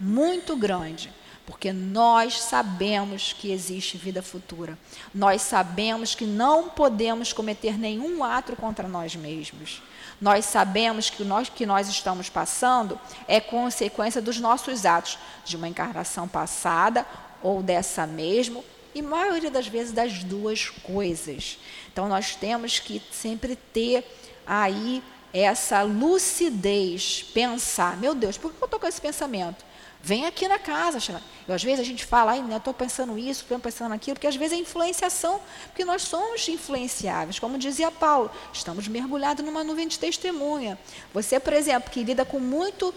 [0.00, 1.12] muito grande,
[1.44, 4.78] porque nós sabemos que existe vida futura.
[5.14, 9.82] Nós sabemos que não podemos cometer nenhum ato contra nós mesmos.
[10.20, 15.56] Nós sabemos que o nós, que nós estamos passando é consequência dos nossos atos, de
[15.56, 17.06] uma encarnação passada
[17.42, 18.62] ou dessa mesmo,
[18.94, 21.58] e maioria das vezes das duas coisas.
[21.92, 24.04] Então nós temos que sempre ter
[24.46, 25.02] aí
[25.32, 29.64] essa lucidez, pensar, meu Deus, por que eu estou com esse pensamento?
[30.02, 30.98] Vem aqui na casa,
[31.46, 34.36] eu, às vezes a gente fala, né, estou pensando isso, estou pensando aquilo, porque às
[34.36, 39.98] vezes é influenciação, porque nós somos influenciáveis, como dizia Paulo, estamos mergulhados numa nuvem de
[39.98, 40.78] testemunha.
[41.12, 42.94] Você, por exemplo, que lida com muito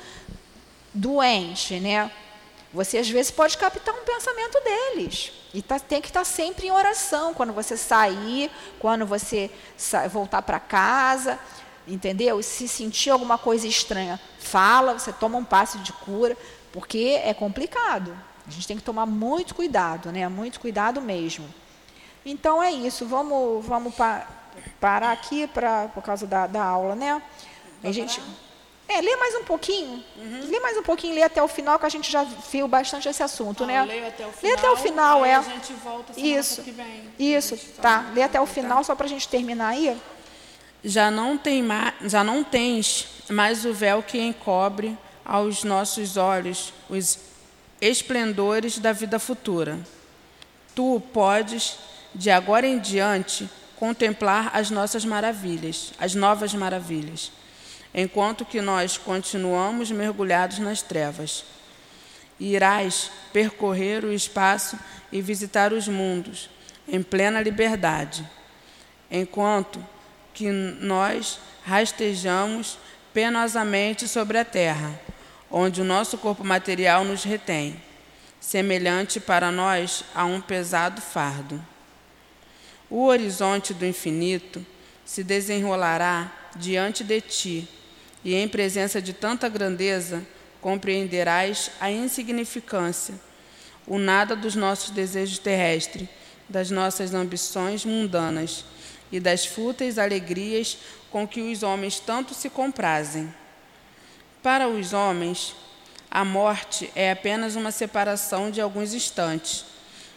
[0.94, 2.10] doente, né?
[2.74, 5.32] Você às vezes pode captar um pensamento deles.
[5.54, 8.50] E tá, tem que estar tá sempre em oração quando você sair,
[8.80, 9.52] quando você
[10.10, 11.38] voltar para casa,
[11.88, 12.42] entendeu?
[12.42, 16.36] Se sentir alguma coisa estranha, fala, você toma um passe de cura,
[16.74, 18.18] porque é complicado.
[18.46, 20.28] A gente tem que tomar muito cuidado, né?
[20.28, 21.48] Muito cuidado mesmo.
[22.26, 23.06] Então é isso.
[23.06, 24.28] Vamos, vamos pa
[24.80, 27.22] parar aqui pra, por causa da, da aula, né?
[27.84, 28.22] A gente.
[28.88, 30.04] É, lê mais um pouquinho.
[30.18, 30.50] Uhum.
[30.50, 33.24] Lê mais um pouquinho, lê até o final, que a gente já viu bastante esse
[33.24, 33.86] assunto, ah, né?
[33.86, 34.52] Lê até o final.
[34.52, 35.36] Lê até o final, é.
[35.36, 36.62] A gente volta Isso.
[36.64, 37.14] Que vem.
[37.18, 38.12] Isso, tá.
[38.14, 39.98] Lê até o final, só para a gente terminar aí.
[40.84, 41.64] Já não, tem
[42.02, 47.20] já não tens mais o véu que encobre aos nossos olhos os
[47.82, 49.80] esplendores da vida futura.
[50.76, 51.78] Tu podes,
[52.16, 57.32] de agora em diante, contemplar as nossas maravilhas, as novas maravilhas,
[57.94, 61.44] enquanto que nós continuamos mergulhados nas trevas.
[62.40, 64.78] Irás percorrer o espaço
[65.12, 66.50] e visitar os mundos
[66.88, 68.28] em plena liberdade,
[69.12, 69.84] enquanto
[70.34, 72.78] que nós rastejamos
[73.14, 75.00] penosamente sobre a terra,
[75.50, 77.80] onde o nosso corpo material nos retém,
[78.40, 81.64] semelhante para nós a um pesado fardo.
[82.90, 84.66] O horizonte do infinito
[85.06, 87.70] se desenrolará diante de ti,
[88.24, 90.26] e em presença de tanta grandeza
[90.62, 93.16] compreenderás a insignificância,
[93.86, 96.08] o nada dos nossos desejos terrestres,
[96.48, 98.66] das nossas ambições mundanas
[99.12, 100.78] e das fúteis alegrias
[101.14, 103.32] com que os homens tanto se comprazem.
[104.42, 105.56] Para os homens,
[106.10, 109.64] a morte é apenas uma separação de alguns instantes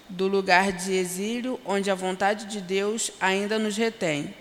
[0.08, 4.34] do lugar de exílio onde a vontade de Deus ainda nos retém,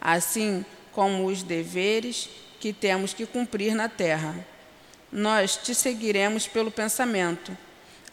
[0.00, 2.30] assim como os deveres
[2.60, 4.36] que temos que cumprir na terra.
[5.10, 7.58] Nós te seguiremos pelo pensamento,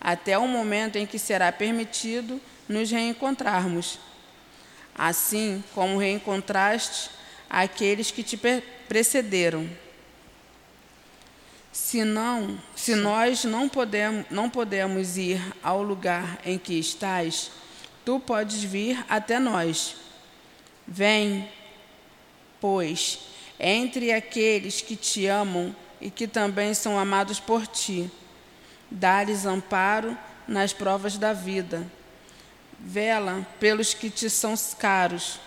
[0.01, 3.99] até o momento em que será permitido nos reencontrarmos
[4.99, 7.09] assim como reencontraste
[7.49, 8.37] aqueles que te
[8.87, 9.69] precederam.
[11.71, 17.51] Se, não, se nós não podemos, não podemos ir ao lugar em que estás,
[18.03, 19.95] tu podes vir até nós.
[20.87, 21.47] Vem,
[22.59, 23.19] pois,
[23.59, 28.09] entre aqueles que te amam e que também são amados por ti.
[28.89, 31.85] Dá-lhes amparo nas provas da vida
[32.79, 35.37] Vela pelos que te são caros,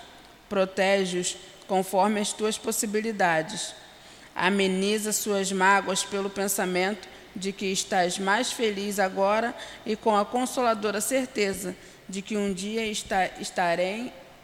[0.50, 1.36] protege-os
[1.66, 3.74] conforme as tuas possibilidades.
[4.34, 9.54] Ameniza suas mágoas pelo pensamento de que estás mais feliz agora
[9.84, 11.74] e com a consoladora certeza
[12.08, 13.30] de que um dia está,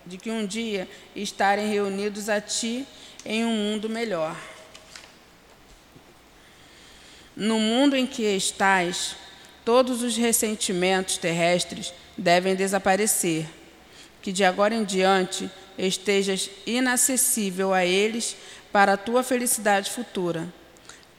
[0.07, 2.87] de que um dia estarem reunidos a ti
[3.25, 4.37] em um mundo melhor.
[7.37, 9.15] No mundo em que estás,
[9.65, 13.47] todos os ressentimentos terrestres devem desaparecer,
[14.23, 18.37] que de agora em diante estejas inacessível a eles
[18.73, 20.53] para a tua felicidade futura.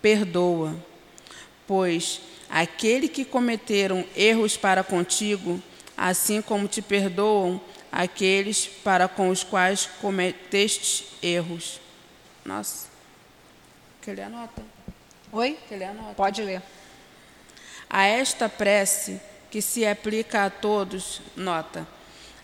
[0.01, 0.76] Perdoa,
[1.66, 5.62] pois aquele que cometeram erros para contigo,
[5.95, 11.80] assim como te perdoam aqueles para com os quais cometeste erros.
[12.45, 12.88] Nossa.
[14.01, 14.62] Quer ler a nota?
[15.32, 15.57] Oi?
[15.68, 16.14] Quer ler a nota?
[16.16, 16.62] Pode ler.
[17.89, 21.88] A esta prece que se aplica a todos, nota,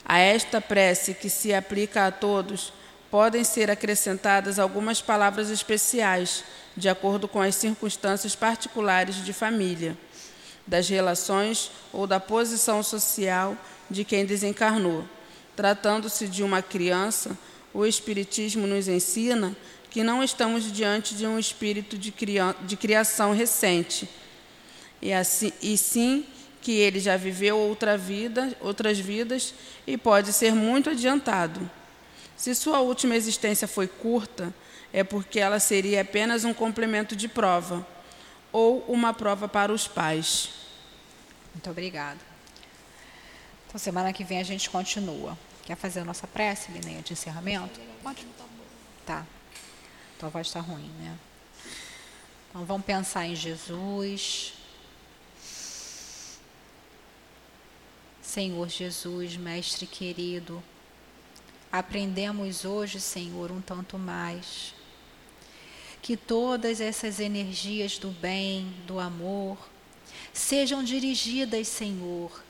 [0.05, 2.71] a esta prece que se aplica a todos,
[3.09, 6.43] podem ser acrescentadas algumas palavras especiais,
[6.77, 9.97] de acordo com as circunstâncias particulares de família,
[10.67, 13.57] das relações ou da posição social
[13.89, 15.05] de quem desencarnou.
[15.55, 17.37] Tratando-se de uma criança,
[17.73, 19.55] o Espiritismo nos ensina
[19.89, 22.11] que não estamos diante de um espírito de,
[22.75, 24.09] criação recente,
[25.01, 26.25] e, assim, e sim
[26.65, 29.53] que ele já viveu outra vida, outras vidas
[29.85, 31.69] e pode ser muito adiantado.
[32.35, 34.51] Se sua última existência foi curta,
[34.91, 37.85] é porque ela seria apenas um complemento de prova,
[38.51, 40.49] ou uma prova para os pais.
[41.53, 42.19] Muito obrigada.
[43.67, 45.37] Então, semana que vem a gente continua.
[45.65, 47.79] Quer fazer a nossa prece, Lineia, de encerramento?
[48.01, 48.25] Pode.
[49.05, 49.23] Tá.
[50.17, 51.15] Tua voz está ruim, né?
[52.49, 54.64] Então, vamos pensar em Jesus.
[58.25, 60.61] Senhor Jesus, Mestre querido,
[61.71, 64.73] aprendemos hoje, Senhor, um tanto mais.
[66.01, 69.57] Que todas essas energias do bem, do amor,
[70.33, 72.43] sejam dirigidas, Senhor,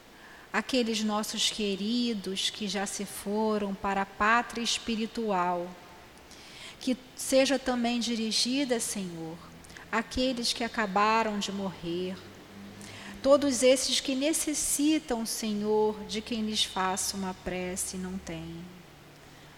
[0.51, 5.69] àqueles nossos queridos que já se foram para a pátria espiritual.
[6.79, 9.37] Que seja também dirigida, Senhor,
[9.91, 12.15] àqueles que acabaram de morrer.
[13.25, 18.63] Todos esses que necessitam, Senhor, de quem lhes faça uma prece não tem.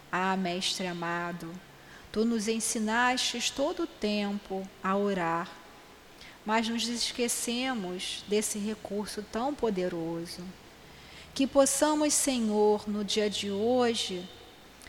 [0.09, 1.51] Ah, Mestre amado,
[2.09, 5.51] tu nos ensinastes todo o tempo a orar,
[6.45, 10.43] mas nos esquecemos desse recurso tão poderoso.
[11.34, 14.26] Que possamos, Senhor, no dia de hoje,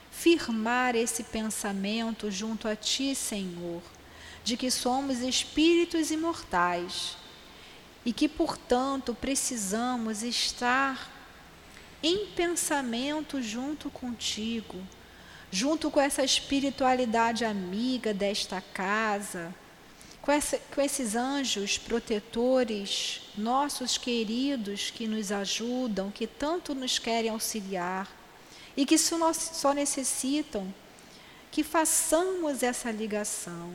[0.08, 3.82] firmar esse pensamento junto a Ti, Senhor,
[4.44, 7.16] de que somos espíritos imortais
[8.04, 11.10] e que, portanto, precisamos estar
[12.02, 14.82] em pensamento junto contigo
[15.50, 19.54] junto com essa espiritualidade amiga desta casa,
[20.20, 27.30] com, essa, com, esses anjos protetores, nossos queridos que nos ajudam, que tanto nos querem
[27.30, 28.08] auxiliar
[28.76, 30.72] e que só, só necessitam
[31.50, 33.72] que façamos essa ligação.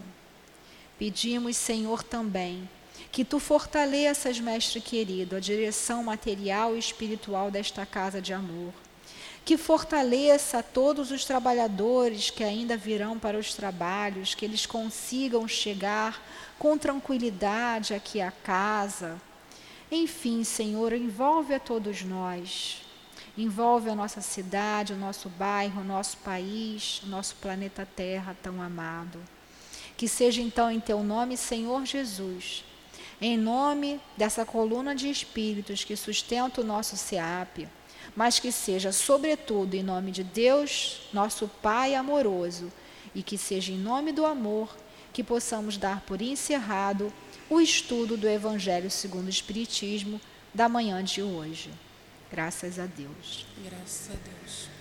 [0.99, 2.69] Pedimos, Senhor, também
[3.13, 8.73] que tu fortaleças, Mestre querido, a direção material e espiritual desta casa de amor
[9.45, 16.21] que fortaleça todos os trabalhadores que ainda virão para os trabalhos, que eles consigam chegar
[16.57, 19.21] com tranquilidade aqui à casa.
[19.91, 22.81] Enfim, Senhor, envolve a todos nós.
[23.37, 28.61] Envolve a nossa cidade, o nosso bairro, o nosso país, o nosso planeta Terra tão
[28.61, 29.19] amado.
[29.97, 32.63] Que seja então em teu nome, Senhor Jesus,
[33.21, 37.67] em nome dessa coluna de espíritos que sustenta o nosso SEAP
[38.15, 42.71] mas que seja, sobretudo, em nome de Deus, nosso Pai amoroso,
[43.15, 44.75] e que seja em nome do amor
[45.11, 47.13] que possamos dar por encerrado
[47.49, 50.19] o estudo do Evangelho segundo o Espiritismo
[50.53, 51.69] da manhã de hoje.
[52.31, 53.45] Graças a Deus.
[53.63, 54.72] Graças a Deus.